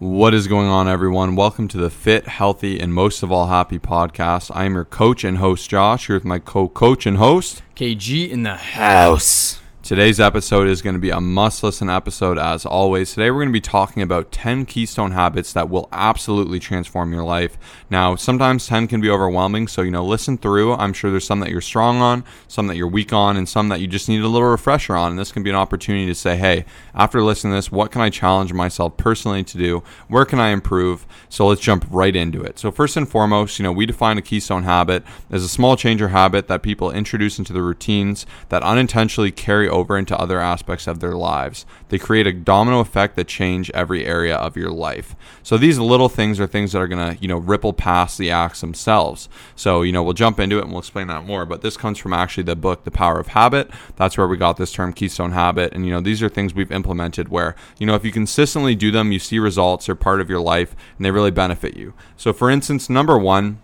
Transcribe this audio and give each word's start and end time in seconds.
What 0.00 0.32
is 0.32 0.46
going 0.46 0.66
on, 0.66 0.88
everyone? 0.88 1.36
Welcome 1.36 1.68
to 1.68 1.76
the 1.76 1.90
Fit, 1.90 2.26
Healthy, 2.26 2.80
and 2.80 2.94
Most 2.94 3.22
of 3.22 3.30
All 3.30 3.48
Happy 3.48 3.78
podcast. 3.78 4.50
I 4.54 4.64
am 4.64 4.72
your 4.72 4.86
coach 4.86 5.24
and 5.24 5.36
host, 5.36 5.68
Josh, 5.68 6.06
here 6.06 6.16
with 6.16 6.24
my 6.24 6.38
co 6.38 6.70
coach 6.70 7.04
and 7.04 7.18
host, 7.18 7.62
KG 7.76 8.30
in 8.30 8.42
the 8.42 8.54
house. 8.54 9.59
Today's 9.90 10.20
episode 10.20 10.68
is 10.68 10.82
going 10.82 10.94
to 10.94 11.00
be 11.00 11.10
a 11.10 11.20
must 11.20 11.64
listen 11.64 11.90
episode 11.90 12.38
as 12.38 12.64
always. 12.64 13.12
Today 13.12 13.28
we're 13.28 13.40
going 13.40 13.48
to 13.48 13.52
be 13.52 13.60
talking 13.60 14.04
about 14.04 14.30
10 14.30 14.64
keystone 14.64 15.10
habits 15.10 15.52
that 15.54 15.68
will 15.68 15.88
absolutely 15.90 16.60
transform 16.60 17.12
your 17.12 17.24
life. 17.24 17.58
Now, 17.90 18.14
sometimes 18.14 18.68
10 18.68 18.86
can 18.86 19.00
be 19.00 19.10
overwhelming, 19.10 19.66
so 19.66 19.82
you 19.82 19.90
know, 19.90 20.04
listen 20.04 20.38
through. 20.38 20.74
I'm 20.74 20.92
sure 20.92 21.10
there's 21.10 21.26
some 21.26 21.40
that 21.40 21.50
you're 21.50 21.60
strong 21.60 21.96
on, 21.96 22.22
some 22.46 22.68
that 22.68 22.76
you're 22.76 22.86
weak 22.86 23.12
on, 23.12 23.36
and 23.36 23.48
some 23.48 23.68
that 23.70 23.80
you 23.80 23.88
just 23.88 24.08
need 24.08 24.20
a 24.20 24.28
little 24.28 24.46
refresher 24.46 24.94
on. 24.94 25.10
And 25.10 25.18
this 25.18 25.32
can 25.32 25.42
be 25.42 25.50
an 25.50 25.56
opportunity 25.56 26.06
to 26.06 26.14
say, 26.14 26.36
hey, 26.36 26.66
after 26.94 27.20
listening 27.20 27.54
to 27.54 27.56
this, 27.56 27.72
what 27.72 27.90
can 27.90 28.00
I 28.00 28.10
challenge 28.10 28.52
myself 28.52 28.96
personally 28.96 29.42
to 29.42 29.58
do? 29.58 29.82
Where 30.06 30.24
can 30.24 30.38
I 30.38 30.50
improve? 30.50 31.04
So 31.28 31.48
let's 31.48 31.60
jump 31.60 31.84
right 31.90 32.14
into 32.14 32.40
it. 32.42 32.60
So, 32.60 32.70
first 32.70 32.96
and 32.96 33.08
foremost, 33.08 33.58
you 33.58 33.64
know, 33.64 33.72
we 33.72 33.86
define 33.86 34.18
a 34.18 34.22
keystone 34.22 34.62
habit 34.62 35.02
as 35.32 35.42
a 35.42 35.48
small 35.48 35.74
change 35.76 36.00
or 36.00 36.10
habit 36.10 36.46
that 36.46 36.62
people 36.62 36.92
introduce 36.92 37.40
into 37.40 37.52
the 37.52 37.60
routines 37.60 38.24
that 38.50 38.62
unintentionally 38.62 39.32
carry 39.32 39.68
over 39.68 39.79
over 39.80 39.98
into 39.98 40.16
other 40.16 40.38
aspects 40.38 40.86
of 40.86 41.00
their 41.00 41.14
lives. 41.14 41.66
They 41.88 41.98
create 41.98 42.26
a 42.26 42.32
domino 42.32 42.78
effect 42.78 43.16
that 43.16 43.26
change 43.26 43.70
every 43.72 44.06
area 44.06 44.36
of 44.36 44.56
your 44.56 44.70
life. 44.70 45.16
So 45.42 45.58
these 45.58 45.78
little 45.78 46.08
things 46.08 46.38
are 46.38 46.46
things 46.46 46.72
that 46.72 46.78
are 46.80 46.86
going 46.86 47.16
to, 47.16 47.20
you 47.20 47.26
know, 47.26 47.38
ripple 47.38 47.72
past 47.72 48.18
the 48.18 48.30
acts 48.30 48.60
themselves. 48.60 49.28
So, 49.56 49.82
you 49.82 49.92
know, 49.92 50.02
we'll 50.02 50.12
jump 50.12 50.38
into 50.38 50.58
it 50.58 50.62
and 50.62 50.70
we'll 50.70 50.80
explain 50.80 51.08
that 51.08 51.24
more, 51.24 51.44
but 51.44 51.62
this 51.62 51.76
comes 51.76 51.98
from 51.98 52.12
actually 52.12 52.44
the 52.44 52.56
book 52.56 52.84
The 52.84 52.90
Power 52.90 53.18
of 53.18 53.28
Habit. 53.28 53.70
That's 53.96 54.16
where 54.16 54.28
we 54.28 54.36
got 54.36 54.56
this 54.56 54.72
term 54.72 54.92
keystone 54.92 55.32
habit 55.32 55.72
and 55.72 55.84
you 55.86 55.92
know, 55.92 56.00
these 56.00 56.22
are 56.22 56.28
things 56.28 56.54
we've 56.54 56.70
implemented 56.70 57.28
where, 57.28 57.56
you 57.78 57.86
know, 57.86 57.94
if 57.94 58.04
you 58.04 58.12
consistently 58.12 58.74
do 58.74 58.90
them, 58.90 59.10
you 59.10 59.18
see 59.18 59.38
results, 59.38 59.86
they're 59.86 59.94
part 59.94 60.20
of 60.20 60.30
your 60.30 60.40
life 60.40 60.76
and 60.96 61.04
they 61.04 61.10
really 61.10 61.30
benefit 61.30 61.76
you. 61.76 61.94
So 62.16 62.32
for 62.32 62.50
instance, 62.50 62.88
number 62.88 63.18
1, 63.18 63.58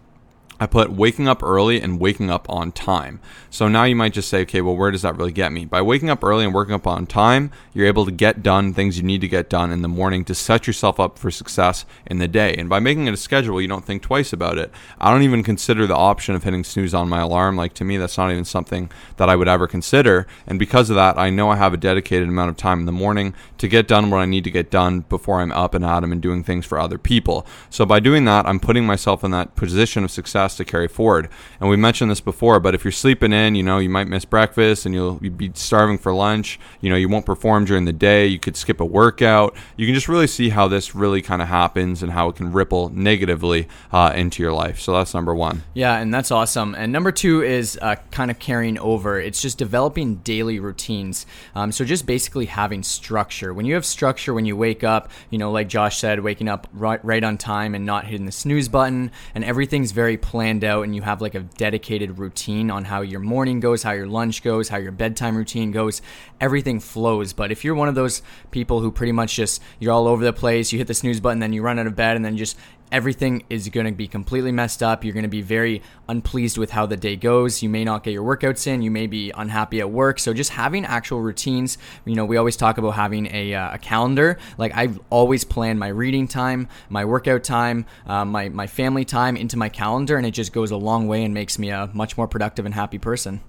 I 0.58 0.66
put 0.66 0.90
waking 0.90 1.28
up 1.28 1.42
early 1.42 1.80
and 1.80 2.00
waking 2.00 2.30
up 2.30 2.48
on 2.48 2.72
time. 2.72 3.20
So 3.50 3.68
now 3.68 3.84
you 3.84 3.94
might 3.94 4.12
just 4.12 4.28
say, 4.28 4.42
okay, 4.42 4.60
well, 4.60 4.76
where 4.76 4.90
does 4.90 5.02
that 5.02 5.16
really 5.16 5.32
get 5.32 5.52
me? 5.52 5.64
By 5.64 5.82
waking 5.82 6.08
up 6.08 6.24
early 6.24 6.44
and 6.44 6.54
working 6.54 6.74
up 6.74 6.86
on 6.86 7.06
time, 7.06 7.50
you're 7.74 7.86
able 7.86 8.04
to 8.06 8.10
get 8.10 8.42
done 8.42 8.72
things 8.72 8.96
you 8.96 9.02
need 9.02 9.20
to 9.20 9.28
get 9.28 9.50
done 9.50 9.70
in 9.70 9.82
the 9.82 9.88
morning 9.88 10.24
to 10.24 10.34
set 10.34 10.66
yourself 10.66 10.98
up 10.98 11.18
for 11.18 11.30
success 11.30 11.84
in 12.06 12.18
the 12.18 12.28
day. 12.28 12.54
And 12.54 12.68
by 12.68 12.80
making 12.80 13.06
it 13.06 13.14
a 13.14 13.18
schedule, 13.18 13.60
you 13.60 13.68
don't 13.68 13.84
think 13.84 14.02
twice 14.02 14.32
about 14.32 14.56
it. 14.58 14.70
I 14.98 15.10
don't 15.10 15.22
even 15.22 15.42
consider 15.42 15.86
the 15.86 15.96
option 15.96 16.34
of 16.34 16.44
hitting 16.44 16.64
snooze 16.64 16.94
on 16.94 17.08
my 17.08 17.20
alarm. 17.20 17.56
Like 17.56 17.74
to 17.74 17.84
me, 17.84 17.96
that's 17.96 18.16
not 18.16 18.30
even 18.30 18.44
something 18.44 18.90
that 19.16 19.28
I 19.28 19.36
would 19.36 19.48
ever 19.48 19.66
consider. 19.66 20.26
And 20.46 20.58
because 20.58 20.88
of 20.90 20.96
that, 20.96 21.18
I 21.18 21.28
know 21.30 21.50
I 21.50 21.56
have 21.56 21.74
a 21.74 21.78
dedicated 21.78 22.28
amount 22.28 22.50
of 22.50 22.56
time 22.56 22.80
in 22.80 22.86
the 22.86 22.92
morning 22.92 23.34
to 23.58 23.68
get 23.68 23.88
done 23.88 24.10
what 24.10 24.18
I 24.18 24.26
need 24.26 24.44
to 24.44 24.50
get 24.50 24.70
done 24.70 25.00
before 25.00 25.40
I'm 25.40 25.52
up 25.52 25.74
and 25.74 25.84
at 25.84 26.02
'em 26.02 26.12
and 26.12 26.20
doing 26.20 26.42
things 26.42 26.64
for 26.64 26.78
other 26.78 26.98
people. 26.98 27.46
So 27.68 27.84
by 27.84 28.00
doing 28.00 28.24
that, 28.26 28.46
I'm 28.46 28.60
putting 28.60 28.86
myself 28.86 29.24
in 29.24 29.32
that 29.32 29.56
position 29.56 30.04
of 30.04 30.10
success 30.10 30.45
to 30.54 30.64
carry 30.64 30.86
forward. 30.86 31.28
And 31.60 31.68
we 31.68 31.76
mentioned 31.76 32.10
this 32.10 32.20
before, 32.20 32.60
but 32.60 32.74
if 32.74 32.84
you're 32.84 32.92
sleeping 32.92 33.32
in, 33.32 33.56
you 33.56 33.62
know, 33.64 33.78
you 33.78 33.88
might 33.88 34.06
miss 34.06 34.24
breakfast 34.24 34.86
and 34.86 34.94
you'll 34.94 35.14
be 35.16 35.50
starving 35.54 35.98
for 35.98 36.14
lunch. 36.14 36.60
You 36.80 36.90
know, 36.90 36.96
you 36.96 37.08
won't 37.08 37.26
perform 37.26 37.64
during 37.64 37.84
the 37.84 37.92
day. 37.92 38.26
You 38.26 38.38
could 38.38 38.56
skip 38.56 38.80
a 38.80 38.84
workout. 38.84 39.56
You 39.76 39.86
can 39.86 39.94
just 39.94 40.08
really 40.08 40.28
see 40.28 40.50
how 40.50 40.68
this 40.68 40.94
really 40.94 41.22
kind 41.22 41.42
of 41.42 41.48
happens 41.48 42.02
and 42.02 42.12
how 42.12 42.28
it 42.28 42.36
can 42.36 42.52
ripple 42.52 42.90
negatively 42.90 43.68
uh, 43.92 44.12
into 44.14 44.42
your 44.42 44.52
life. 44.52 44.80
So 44.80 44.92
that's 44.92 45.14
number 45.14 45.34
one. 45.34 45.62
Yeah, 45.74 45.98
and 45.98 46.14
that's 46.14 46.30
awesome. 46.30 46.74
And 46.74 46.92
number 46.92 47.10
two 47.10 47.42
is 47.42 47.78
uh, 47.82 47.96
kind 48.10 48.30
of 48.30 48.38
carrying 48.38 48.78
over. 48.78 49.20
It's 49.20 49.42
just 49.42 49.58
developing 49.58 50.16
daily 50.16 50.60
routines. 50.60 51.26
Um, 51.54 51.72
so 51.72 51.84
just 51.84 52.06
basically 52.06 52.46
having 52.46 52.82
structure. 52.82 53.52
When 53.52 53.66
you 53.66 53.74
have 53.74 53.84
structure, 53.84 54.32
when 54.32 54.44
you 54.44 54.56
wake 54.56 54.84
up, 54.84 55.10
you 55.30 55.38
know, 55.38 55.50
like 55.50 55.68
Josh 55.68 55.98
said, 55.98 56.20
waking 56.20 56.48
up 56.48 56.68
right, 56.72 57.04
right 57.04 57.24
on 57.24 57.38
time 57.38 57.74
and 57.74 57.84
not 57.84 58.04
hitting 58.04 58.26
the 58.26 58.32
snooze 58.32 58.68
button, 58.68 59.10
and 59.34 59.44
everything's 59.44 59.92
very 59.92 60.16
planned 60.16 60.35
planned 60.36 60.64
out 60.64 60.82
and 60.82 60.94
you 60.94 61.00
have 61.00 61.22
like 61.22 61.34
a 61.34 61.40
dedicated 61.40 62.18
routine 62.18 62.70
on 62.70 62.84
how 62.84 63.00
your 63.00 63.20
morning 63.20 63.58
goes, 63.58 63.82
how 63.82 63.92
your 63.92 64.06
lunch 64.06 64.42
goes, 64.42 64.68
how 64.68 64.76
your 64.76 64.92
bedtime 64.92 65.34
routine 65.34 65.70
goes, 65.70 66.02
everything 66.42 66.78
flows. 66.78 67.32
But 67.32 67.50
if 67.50 67.64
you're 67.64 67.74
one 67.74 67.88
of 67.88 67.94
those 67.94 68.20
people 68.50 68.80
who 68.80 68.92
pretty 68.92 69.12
much 69.12 69.34
just 69.34 69.62
you're 69.78 69.94
all 69.94 70.06
over 70.06 70.22
the 70.22 70.34
place, 70.34 70.72
you 70.72 70.78
hit 70.78 70.88
the 70.88 70.92
snooze 70.94 71.20
button, 71.20 71.38
then 71.38 71.54
you 71.54 71.62
run 71.62 71.78
out 71.78 71.86
of 71.86 71.96
bed, 71.96 72.16
and 72.16 72.24
then 72.24 72.36
just 72.36 72.58
everything 72.92 73.44
is 73.50 73.68
going 73.68 73.86
to 73.86 73.92
be 73.92 74.06
completely 74.06 74.52
messed 74.52 74.82
up. 74.82 75.04
You're 75.04 75.14
going 75.14 75.24
to 75.24 75.28
be 75.28 75.42
very 75.42 75.82
unpleased 76.08 76.58
with 76.58 76.70
how 76.70 76.86
the 76.86 76.96
day 76.96 77.16
goes. 77.16 77.62
You 77.62 77.68
may 77.68 77.84
not 77.84 78.04
get 78.04 78.12
your 78.12 78.24
workouts 78.24 78.66
in. 78.66 78.82
You 78.82 78.90
may 78.90 79.06
be 79.06 79.30
unhappy 79.34 79.80
at 79.80 79.90
work. 79.90 80.18
So 80.18 80.32
just 80.32 80.50
having 80.50 80.84
actual 80.84 81.20
routines. 81.20 81.78
You 82.04 82.14
know, 82.14 82.24
we 82.24 82.36
always 82.36 82.56
talk 82.56 82.78
about 82.78 82.92
having 82.92 83.26
a, 83.34 83.54
uh, 83.54 83.74
a 83.74 83.78
calendar. 83.78 84.38
Like 84.58 84.72
I 84.74 84.90
always 85.10 85.44
plan 85.44 85.78
my 85.78 85.88
reading 85.88 86.28
time, 86.28 86.68
my 86.88 87.04
workout 87.04 87.44
time, 87.44 87.86
uh, 88.06 88.24
my 88.24 88.48
my 88.48 88.66
family 88.66 89.04
time 89.04 89.36
into 89.36 89.56
my 89.56 89.68
calendar, 89.68 90.16
and 90.16 90.26
it 90.26 90.32
just 90.32 90.52
goes 90.52 90.70
a 90.70 90.76
long 90.76 91.06
way 91.08 91.24
and 91.24 91.34
makes 91.34 91.58
me 91.58 91.70
a 91.70 91.90
much 91.92 92.16
more 92.16 92.28
productive 92.28 92.64
and 92.64 92.74
happy 92.74 92.98
person. 92.98 93.40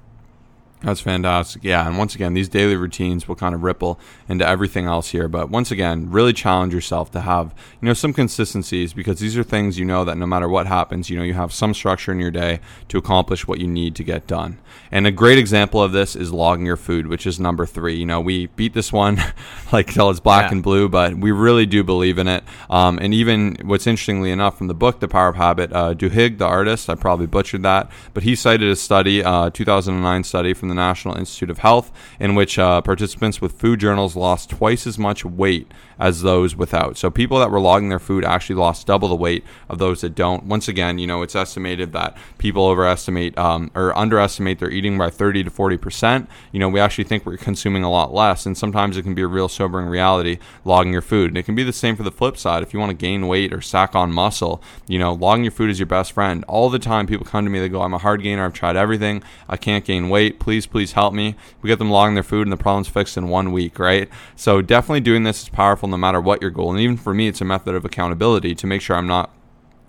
That's 0.83 1.01
fantastic. 1.01 1.63
Yeah. 1.63 1.87
And 1.87 1.97
once 1.97 2.13
again, 2.13 2.35
these 2.35 2.47
daily 2.47 2.75
routines 2.75 3.27
will 3.27 3.35
kind 3.35 3.55
of 3.55 3.63
ripple 3.63 3.99
into 4.29 4.47
everything 4.47 4.85
else 4.85 5.09
here. 5.09 5.27
But 5.27 5.49
once 5.49 5.71
again, 5.71 6.11
really 6.11 6.33
challenge 6.33 6.71
yourself 6.71 7.11
to 7.13 7.21
have, 7.21 7.55
you 7.81 7.87
know, 7.87 7.93
some 7.93 8.13
consistencies 8.13 8.93
because 8.93 9.19
these 9.19 9.35
are 9.37 9.43
things 9.43 9.79
you 9.79 9.85
know 9.85 10.05
that 10.05 10.17
no 10.17 10.27
matter 10.27 10.47
what 10.47 10.67
happens, 10.67 11.09
you 11.09 11.17
know, 11.17 11.23
you 11.23 11.33
have 11.33 11.51
some 11.51 11.73
structure 11.73 12.11
in 12.11 12.19
your 12.19 12.29
day 12.29 12.59
to 12.89 12.97
accomplish 12.99 13.47
what 13.47 13.59
you 13.59 13.67
need 13.67 13.95
to 13.95 14.03
get 14.03 14.27
done. 14.27 14.59
And 14.91 15.07
a 15.07 15.11
great 15.11 15.37
example 15.37 15.81
of 15.81 15.91
this 15.91 16.15
is 16.15 16.31
logging 16.31 16.65
your 16.65 16.77
food, 16.77 17.07
which 17.07 17.25
is 17.25 17.39
number 17.39 17.65
three. 17.65 17.95
You 17.95 18.05
know, 18.05 18.21
we 18.21 18.45
beat 18.45 18.73
this 18.73 18.93
one 18.93 19.19
like 19.71 19.91
till 19.91 20.09
it's 20.11 20.19
black 20.19 20.49
yeah. 20.49 20.55
and 20.55 20.63
blue, 20.63 20.87
but 20.87 21.15
we 21.15 21.31
really 21.31 21.65
do 21.65 21.83
believe 21.83 22.17
in 22.17 22.27
it. 22.27 22.43
Um, 22.69 22.99
and 23.01 23.13
even 23.13 23.57
what's 23.63 23.87
interestingly 23.87 24.31
enough 24.31 24.57
from 24.57 24.67
the 24.67 24.73
book, 24.73 24.99
The 24.99 25.07
Power 25.07 25.29
of 25.29 25.35
Habit, 25.35 25.73
uh, 25.73 25.93
Duhigg, 25.95 26.37
the 26.37 26.45
artist, 26.45 26.89
I 26.89 26.95
probably 26.95 27.25
butchered 27.25 27.63
that, 27.63 27.89
but 28.13 28.23
he 28.23 28.35
cited 28.35 28.69
a 28.69 28.75
study, 28.75 29.23
uh, 29.23 29.49
2009 29.49 30.23
study 30.23 30.53
from 30.53 30.66
from 30.67 30.75
the 30.75 30.81
National 30.81 31.17
Institute 31.17 31.49
of 31.49 31.59
Health, 31.59 31.91
in 32.19 32.35
which 32.35 32.59
uh, 32.59 32.81
participants 32.81 33.39
with 33.39 33.53
food 33.53 33.79
journals 33.79 34.17
lost 34.17 34.49
twice 34.49 34.85
as 34.85 34.99
much 34.99 35.23
weight 35.23 35.71
as 35.99 36.21
those 36.21 36.55
without. 36.55 36.97
So 36.97 37.09
people 37.09 37.39
that 37.39 37.49
were 37.49 37.59
logging 37.59 37.89
their 37.89 37.99
food 37.99 38.25
actually 38.25 38.57
lost 38.57 38.85
double 38.85 39.07
the 39.07 39.15
weight 39.15 39.43
of 39.69 39.79
those 39.79 40.01
that 40.01 40.13
don't. 40.13 40.43
Once 40.43 40.67
again, 40.67 40.99
you 40.99 41.07
know, 41.07 41.21
it's 41.21 41.35
estimated 41.35 41.93
that 41.93 42.17
people 42.37 42.65
overestimate 42.65 43.37
um, 43.37 43.71
or 43.73 43.97
underestimate 43.97 44.59
their 44.59 44.69
eating 44.69 44.97
by 44.97 45.09
30 45.09 45.45
to 45.45 45.49
40 45.49 45.77
percent. 45.77 46.29
You 46.51 46.59
know, 46.59 46.69
we 46.69 46.79
actually 46.79 47.05
think 47.05 47.25
we're 47.25 47.37
consuming 47.37 47.83
a 47.83 47.89
lot 47.89 48.13
less, 48.13 48.45
and 48.45 48.57
sometimes 48.57 48.97
it 48.97 49.03
can 49.03 49.15
be 49.15 49.21
a 49.21 49.27
real 49.27 49.47
sobering 49.47 49.87
reality 49.87 50.37
logging 50.65 50.91
your 50.91 51.01
food. 51.01 51.31
And 51.31 51.37
it 51.37 51.43
can 51.43 51.55
be 51.55 51.63
the 51.63 51.73
same 51.73 51.95
for 51.95 52.03
the 52.03 52.11
flip 52.11 52.37
side. 52.37 52.61
If 52.61 52.73
you 52.73 52.79
want 52.79 52.89
to 52.89 52.95
gain 52.95 53.27
weight 53.27 53.53
or 53.53 53.61
sack 53.61 53.95
on 53.95 54.11
muscle, 54.11 54.61
you 54.87 54.99
know, 54.99 55.13
logging 55.13 55.45
your 55.45 55.51
food 55.51 55.69
is 55.69 55.79
your 55.79 55.87
best 55.87 56.11
friend. 56.11 56.43
All 56.47 56.69
the 56.69 56.79
time, 56.79 57.07
people 57.07 57.25
come 57.25 57.45
to 57.45 57.49
me, 57.49 57.59
they 57.59 57.69
go, 57.69 57.81
"I'm 57.81 57.93
a 57.93 57.99
hard 57.99 58.21
gainer. 58.21 58.45
I've 58.45 58.53
tried 58.53 58.75
everything. 58.75 59.23
I 59.47 59.55
can't 59.55 59.85
gain 59.85 60.09
weight. 60.09 60.39
Please." 60.39 60.56
Please, 60.57 60.65
please 60.65 60.93
help 60.93 61.13
me. 61.13 61.35
We 61.61 61.67
get 61.67 61.77
them 61.77 61.91
logging 61.91 62.15
their 62.15 62.23
food 62.23 62.47
and 62.47 62.51
the 62.51 62.57
problem's 62.57 62.87
fixed 62.87 63.15
in 63.15 63.27
one 63.27 63.51
week, 63.51 63.77
right? 63.77 64.09
So 64.35 64.61
definitely 64.61 65.01
doing 65.01 65.23
this 65.23 65.43
is 65.43 65.49
powerful 65.49 65.87
no 65.87 65.97
matter 65.97 66.19
what 66.19 66.41
your 66.41 66.49
goal. 66.49 66.71
And 66.71 66.79
even 66.79 66.97
for 66.97 67.13
me, 67.13 67.27
it's 67.27 67.41
a 67.41 67.45
method 67.45 67.75
of 67.75 67.85
accountability 67.85 68.55
to 68.55 68.67
make 68.67 68.81
sure 68.81 68.95
I'm 68.95 69.07
not 69.07 69.31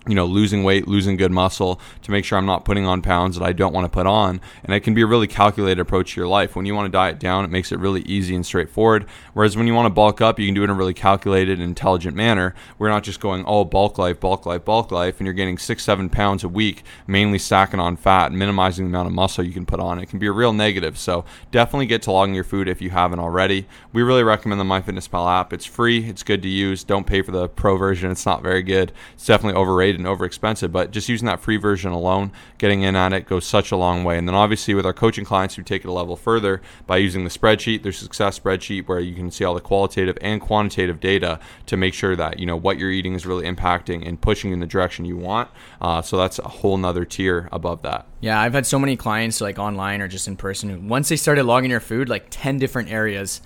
you 0.09 0.15
know, 0.15 0.25
losing 0.25 0.63
weight, 0.63 0.87
losing 0.87 1.17
good 1.17 1.31
muscle 1.31 1.79
to 2.01 2.09
make 2.09 2.25
sure 2.25 2.39
I'm 2.39 2.45
not 2.47 2.65
putting 2.65 2.87
on 2.87 3.03
pounds 3.03 3.37
that 3.37 3.45
I 3.45 3.53
don't 3.53 3.73
want 3.73 3.85
to 3.85 3.89
put 3.89 4.07
on. 4.07 4.41
And 4.63 4.73
it 4.73 4.79
can 4.79 4.95
be 4.95 5.03
a 5.03 5.05
really 5.05 5.27
calculated 5.27 5.79
approach 5.79 6.15
to 6.15 6.19
your 6.19 6.27
life. 6.27 6.55
When 6.55 6.65
you 6.65 6.73
want 6.73 6.87
to 6.87 6.91
diet 6.91 7.19
down, 7.19 7.45
it 7.45 7.51
makes 7.51 7.71
it 7.71 7.77
really 7.77 8.01
easy 8.01 8.33
and 8.33 8.43
straightforward. 8.43 9.05
Whereas 9.33 9.55
when 9.55 9.67
you 9.67 9.75
want 9.75 9.85
to 9.85 9.91
bulk 9.91 10.19
up, 10.19 10.39
you 10.39 10.47
can 10.47 10.55
do 10.55 10.61
it 10.61 10.65
in 10.65 10.71
a 10.71 10.73
really 10.73 10.95
calculated 10.95 11.59
and 11.59 11.61
intelligent 11.61 12.15
manner. 12.15 12.55
We're 12.79 12.89
not 12.89 13.03
just 13.03 13.19
going, 13.19 13.43
oh, 13.45 13.65
bulk 13.65 13.99
life, 13.99 14.19
bulk 14.19 14.47
life, 14.47 14.65
bulk 14.65 14.91
life, 14.91 15.19
and 15.19 15.27
you're 15.27 15.33
getting 15.35 15.59
six, 15.59 15.83
seven 15.83 16.09
pounds 16.09 16.43
a 16.43 16.49
week, 16.49 16.81
mainly 17.05 17.37
stacking 17.37 17.79
on 17.79 17.95
fat, 17.95 18.31
minimizing 18.31 18.85
the 18.85 18.89
amount 18.89 19.09
of 19.09 19.13
muscle 19.13 19.43
you 19.43 19.53
can 19.53 19.67
put 19.67 19.79
on. 19.79 19.99
It 19.99 20.07
can 20.07 20.17
be 20.17 20.25
a 20.25 20.31
real 20.31 20.53
negative. 20.53 20.97
So 20.97 21.23
definitely 21.51 21.85
get 21.85 22.01
to 22.03 22.11
logging 22.11 22.33
your 22.33 22.43
food 22.43 22.67
if 22.67 22.81
you 22.81 22.89
haven't 22.89 23.19
already. 23.19 23.67
We 23.93 24.01
really 24.01 24.23
recommend 24.23 24.59
the 24.59 24.65
MyFitnessPal 24.65 25.39
app. 25.39 25.53
It's 25.53 25.65
free, 25.65 26.09
it's 26.09 26.23
good 26.23 26.41
to 26.41 26.49
use. 26.49 26.83
Don't 26.83 27.05
pay 27.05 27.21
for 27.21 27.31
the 27.31 27.47
pro 27.47 27.77
version, 27.77 28.09
it's 28.09 28.25
not 28.25 28.41
very 28.41 28.63
good. 28.63 28.91
It's 29.13 29.27
definitely 29.27 29.59
overrated 29.59 29.98
and 29.99 30.07
over 30.07 30.25
expensive, 30.25 30.71
but 30.71 30.91
just 30.91 31.07
using 31.09 31.27
that 31.27 31.39
free 31.39 31.57
version 31.57 31.91
alone, 31.91 32.31
getting 32.57 32.81
in 32.81 32.95
on 32.95 33.13
it 33.13 33.27
goes 33.27 33.45
such 33.45 33.71
a 33.71 33.77
long 33.77 34.03
way. 34.03 34.17
And 34.17 34.27
then 34.27 34.35
obviously 34.35 34.73
with 34.73 34.85
our 34.85 34.93
coaching 34.93 35.25
clients, 35.25 35.57
we 35.57 35.63
take 35.63 35.83
it 35.83 35.87
a 35.87 35.91
level 35.91 36.15
further 36.15 36.61
by 36.87 36.97
using 36.97 37.23
the 37.23 37.29
spreadsheet, 37.29 37.83
their 37.83 37.91
success 37.91 38.39
spreadsheet, 38.39 38.87
where 38.87 38.99
you 38.99 39.13
can 39.13 39.29
see 39.29 39.43
all 39.43 39.53
the 39.53 39.61
qualitative 39.61 40.17
and 40.21 40.41
quantitative 40.41 40.99
data 40.99 41.39
to 41.67 41.77
make 41.77 41.93
sure 41.93 42.15
that 42.15 42.39
you 42.39 42.45
know 42.45 42.55
what 42.55 42.77
you're 42.79 42.91
eating 42.91 43.13
is 43.13 43.25
really 43.25 43.45
impacting 43.45 44.07
and 44.07 44.21
pushing 44.21 44.51
in 44.51 44.59
the 44.59 44.67
direction 44.67 45.05
you 45.05 45.17
want. 45.17 45.49
Uh, 45.81 46.01
so 46.01 46.17
that's 46.17 46.39
a 46.39 46.47
whole 46.47 46.77
nother 46.77 47.05
tier 47.05 47.49
above 47.51 47.81
that. 47.83 48.07
Yeah, 48.21 48.39
I've 48.39 48.53
had 48.53 48.65
so 48.65 48.79
many 48.79 48.97
clients 48.97 49.39
like 49.39 49.59
online 49.59 50.01
or 50.01 50.07
just 50.07 50.27
in 50.27 50.35
person 50.35 50.69
who 50.69 50.79
once 50.79 51.09
they 51.09 51.15
started 51.15 51.43
logging 51.43 51.71
your 51.71 51.79
food, 51.79 52.09
like 52.09 52.27
ten 52.29 52.57
different 52.57 52.91
areas 52.91 53.41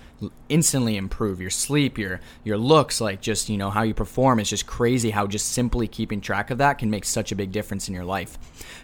instantly 0.49 0.97
improve 0.97 1.41
your 1.41 1.49
sleep, 1.49 1.97
your 1.97 2.19
your 2.43 2.57
looks, 2.57 3.01
like 3.01 3.21
just 3.21 3.49
you 3.49 3.57
know 3.57 3.69
how 3.69 3.83
you 3.83 3.93
perform. 3.93 4.39
It's 4.39 4.49
just 4.49 4.67
crazy 4.67 5.09
how 5.09 5.27
just 5.27 5.49
simply 5.49 5.87
keeping 5.87 6.21
track 6.21 6.51
of 6.51 6.57
that 6.59 6.77
can 6.77 6.89
make 6.89 7.05
such 7.05 7.31
a 7.31 7.35
big 7.35 7.51
difference 7.51 7.87
in 7.87 7.93
your 7.93 8.05
life. 8.05 8.37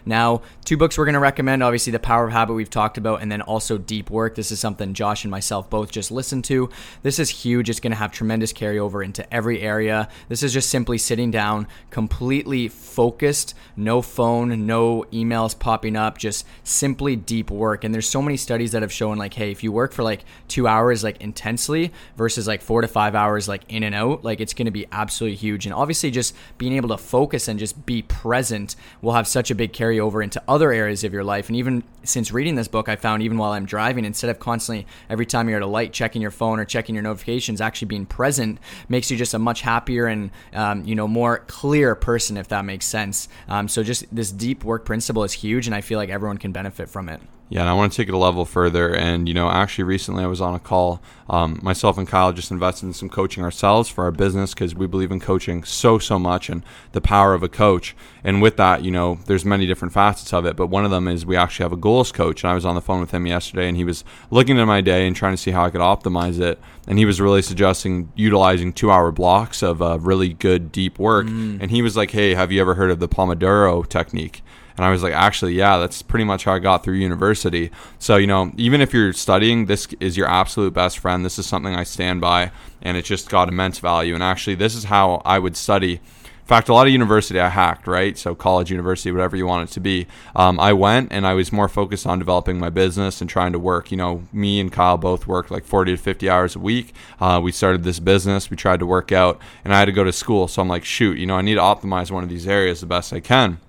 Now, 0.04 0.42
two 0.64 0.76
books 0.76 0.96
we're 0.96 1.04
going 1.04 1.14
to 1.14 1.20
recommend 1.20 1.62
obviously, 1.62 1.92
The 1.92 1.98
Power 1.98 2.26
of 2.26 2.32
Habit, 2.32 2.54
we've 2.54 2.70
talked 2.70 2.98
about, 2.98 3.22
and 3.22 3.30
then 3.30 3.42
also 3.42 3.78
Deep 3.78 4.10
Work. 4.10 4.34
This 4.34 4.50
is 4.50 4.60
something 4.60 4.94
Josh 4.94 5.24
and 5.24 5.30
myself 5.30 5.68
both 5.70 5.90
just 5.90 6.10
listened 6.10 6.44
to. 6.44 6.70
This 7.02 7.18
is 7.18 7.30
huge. 7.30 7.70
It's 7.70 7.80
going 7.80 7.92
to 7.92 7.96
have 7.96 8.12
tremendous 8.12 8.52
carryover 8.52 9.04
into 9.04 9.32
every 9.32 9.60
area. 9.60 10.08
This 10.28 10.42
is 10.42 10.52
just 10.52 10.70
simply 10.70 10.98
sitting 10.98 11.30
down, 11.30 11.66
completely 11.90 12.68
focused, 12.68 13.54
no 13.76 14.02
phone, 14.02 14.66
no 14.66 15.04
emails 15.12 15.58
popping 15.58 15.96
up, 15.96 16.18
just 16.18 16.46
simply 16.64 17.16
deep 17.16 17.50
work. 17.50 17.84
And 17.84 17.94
there's 17.94 18.08
so 18.08 18.22
many 18.22 18.36
studies 18.36 18.72
that 18.72 18.82
have 18.82 18.92
shown, 18.92 19.18
like, 19.18 19.34
hey, 19.34 19.50
if 19.50 19.62
you 19.62 19.72
work 19.72 19.92
for 19.92 20.02
like 20.02 20.24
two 20.48 20.66
hours, 20.66 21.04
like 21.04 21.20
intensely 21.30 21.92
versus 22.16 22.48
like 22.48 22.60
four 22.60 22.80
to 22.82 22.88
five 22.88 23.14
hours, 23.14 23.46
like 23.46 23.62
in 23.68 23.84
and 23.84 23.94
out, 23.94 24.24
like 24.24 24.40
it's 24.40 24.52
going 24.52 24.66
to 24.66 24.72
be 24.72 24.86
absolutely 24.90 25.36
huge. 25.36 25.64
And 25.64 25.72
obviously, 25.72 26.10
just 26.10 26.34
being 26.58 26.72
able 26.72 26.88
to 26.88 26.98
focus 26.98 27.46
and 27.46 27.56
just 27.58 27.86
be 27.86 28.02
present 28.02 28.74
will 29.00 29.12
have 29.12 29.28
such 29.28 29.50
a 29.52 29.54
big 29.54 29.72
carryover 29.72 30.22
into 30.24 30.42
other 30.48 30.72
areas 30.72 31.04
of 31.04 31.12
your 31.12 31.22
life. 31.22 31.48
And 31.48 31.56
even 31.56 31.84
since 32.02 32.32
reading 32.32 32.56
this 32.56 32.66
book, 32.66 32.88
I 32.88 32.96
found 32.96 33.22
even 33.22 33.38
while 33.38 33.52
I'm 33.52 33.64
driving, 33.64 34.04
instead 34.04 34.30
of 34.30 34.40
constantly 34.40 34.86
every 35.08 35.26
time 35.26 35.48
you're 35.48 35.58
at 35.58 35.62
a 35.62 35.66
light 35.66 35.92
checking 35.92 36.20
your 36.20 36.32
phone 36.32 36.58
or 36.58 36.64
checking 36.64 36.96
your 36.96 37.02
notifications, 37.02 37.60
actually 37.60 37.86
being 37.86 38.06
present 38.06 38.58
makes 38.88 39.10
you 39.10 39.16
just 39.16 39.34
a 39.34 39.38
much 39.38 39.60
happier 39.60 40.06
and 40.06 40.30
um, 40.52 40.84
you 40.84 40.96
know 40.96 41.06
more 41.06 41.38
clear 41.46 41.94
person, 41.94 42.36
if 42.36 42.48
that 42.48 42.64
makes 42.64 42.86
sense. 42.86 43.28
Um, 43.48 43.68
so 43.68 43.82
just 43.84 44.04
this 44.14 44.32
deep 44.32 44.64
work 44.64 44.84
principle 44.84 45.22
is 45.22 45.32
huge, 45.32 45.68
and 45.68 45.74
I 45.74 45.80
feel 45.80 45.98
like 45.98 46.10
everyone 46.10 46.38
can 46.38 46.50
benefit 46.50 46.88
from 46.88 47.08
it. 47.08 47.20
Yeah, 47.50 47.62
and 47.62 47.68
I 47.68 47.72
want 47.72 47.92
to 47.92 47.96
take 47.96 48.06
it 48.06 48.14
a 48.14 48.16
level 48.16 48.44
further. 48.44 48.94
And, 48.94 49.26
you 49.26 49.34
know, 49.34 49.50
actually, 49.50 49.82
recently 49.82 50.22
I 50.22 50.28
was 50.28 50.40
on 50.40 50.54
a 50.54 50.60
call. 50.60 51.02
Um, 51.28 51.58
myself 51.62 51.98
and 51.98 52.06
Kyle 52.06 52.32
just 52.32 52.52
invested 52.52 52.86
in 52.86 52.92
some 52.92 53.08
coaching 53.08 53.42
ourselves 53.42 53.88
for 53.88 54.04
our 54.04 54.12
business 54.12 54.54
because 54.54 54.72
we 54.72 54.86
believe 54.86 55.10
in 55.10 55.18
coaching 55.18 55.64
so, 55.64 55.98
so 55.98 56.16
much 56.16 56.48
and 56.48 56.62
the 56.92 57.00
power 57.00 57.34
of 57.34 57.42
a 57.42 57.48
coach. 57.48 57.96
And 58.22 58.40
with 58.40 58.56
that, 58.58 58.84
you 58.84 58.92
know, 58.92 59.18
there's 59.26 59.44
many 59.44 59.66
different 59.66 59.92
facets 59.92 60.32
of 60.32 60.46
it. 60.46 60.54
But 60.54 60.68
one 60.68 60.84
of 60.84 60.92
them 60.92 61.08
is 61.08 61.26
we 61.26 61.36
actually 61.36 61.64
have 61.64 61.72
a 61.72 61.76
goals 61.76 62.12
coach. 62.12 62.44
And 62.44 62.52
I 62.52 62.54
was 62.54 62.64
on 62.64 62.76
the 62.76 62.80
phone 62.80 63.00
with 63.00 63.10
him 63.10 63.26
yesterday 63.26 63.66
and 63.66 63.76
he 63.76 63.84
was 63.84 64.04
looking 64.30 64.56
at 64.60 64.64
my 64.66 64.80
day 64.80 65.08
and 65.08 65.16
trying 65.16 65.32
to 65.32 65.42
see 65.42 65.50
how 65.50 65.64
I 65.64 65.70
could 65.70 65.80
optimize 65.80 66.38
it. 66.38 66.60
And 66.86 66.98
he 66.98 67.04
was 67.04 67.20
really 67.20 67.42
suggesting 67.42 68.12
utilizing 68.14 68.72
two 68.72 68.92
hour 68.92 69.10
blocks 69.10 69.60
of 69.60 69.82
uh, 69.82 69.98
really 69.98 70.34
good, 70.34 70.70
deep 70.70 71.00
work. 71.00 71.26
Mm. 71.26 71.60
And 71.60 71.72
he 71.72 71.82
was 71.82 71.96
like, 71.96 72.12
hey, 72.12 72.34
have 72.34 72.52
you 72.52 72.60
ever 72.60 72.74
heard 72.74 72.92
of 72.92 73.00
the 73.00 73.08
Pomodoro 73.08 73.88
technique? 73.88 74.42
And 74.80 74.86
I 74.86 74.90
was 74.92 75.02
like, 75.02 75.12
actually, 75.12 75.52
yeah, 75.52 75.76
that's 75.76 76.00
pretty 76.00 76.24
much 76.24 76.44
how 76.44 76.54
I 76.54 76.58
got 76.58 76.82
through 76.82 76.94
university. 76.94 77.70
So, 77.98 78.16
you 78.16 78.26
know, 78.26 78.50
even 78.56 78.80
if 78.80 78.94
you're 78.94 79.12
studying, 79.12 79.66
this 79.66 79.86
is 80.00 80.16
your 80.16 80.26
absolute 80.26 80.72
best 80.72 81.00
friend. 81.00 81.22
This 81.22 81.38
is 81.38 81.44
something 81.44 81.74
I 81.74 81.82
stand 81.82 82.22
by, 82.22 82.50
and 82.80 82.96
it 82.96 83.04
just 83.04 83.28
got 83.28 83.50
immense 83.50 83.78
value. 83.78 84.14
And 84.14 84.22
actually, 84.22 84.54
this 84.54 84.74
is 84.74 84.84
how 84.84 85.20
I 85.22 85.38
would 85.38 85.54
study. 85.54 85.96
In 85.96 86.46
fact, 86.46 86.70
a 86.70 86.72
lot 86.72 86.86
of 86.86 86.94
university 86.94 87.38
I 87.38 87.50
hacked, 87.50 87.86
right? 87.86 88.16
So, 88.16 88.34
college, 88.34 88.70
university, 88.70 89.12
whatever 89.12 89.36
you 89.36 89.46
want 89.46 89.68
it 89.68 89.74
to 89.74 89.80
be. 89.80 90.06
Um, 90.34 90.58
I 90.58 90.72
went 90.72 91.12
and 91.12 91.26
I 91.26 91.34
was 91.34 91.52
more 91.52 91.68
focused 91.68 92.06
on 92.06 92.18
developing 92.18 92.58
my 92.58 92.70
business 92.70 93.20
and 93.20 93.28
trying 93.28 93.52
to 93.52 93.58
work. 93.58 93.90
You 93.90 93.98
know, 93.98 94.22
me 94.32 94.60
and 94.60 94.72
Kyle 94.72 94.96
both 94.96 95.26
worked 95.26 95.50
like 95.50 95.66
40 95.66 95.92
to 95.92 95.98
50 95.98 96.30
hours 96.30 96.56
a 96.56 96.58
week. 96.58 96.94
Uh, 97.20 97.38
we 97.44 97.52
started 97.52 97.84
this 97.84 98.00
business, 98.00 98.48
we 98.48 98.56
tried 98.56 98.80
to 98.80 98.86
work 98.86 99.12
out, 99.12 99.42
and 99.62 99.74
I 99.74 99.78
had 99.78 99.84
to 99.84 99.92
go 99.92 100.04
to 100.04 100.12
school. 100.12 100.48
So, 100.48 100.62
I'm 100.62 100.68
like, 100.68 100.86
shoot, 100.86 101.18
you 101.18 101.26
know, 101.26 101.36
I 101.36 101.42
need 101.42 101.56
to 101.56 101.60
optimize 101.60 102.10
one 102.10 102.22
of 102.22 102.30
these 102.30 102.48
areas 102.48 102.80
the 102.80 102.86
best 102.86 103.12
I 103.12 103.20
can. 103.20 103.60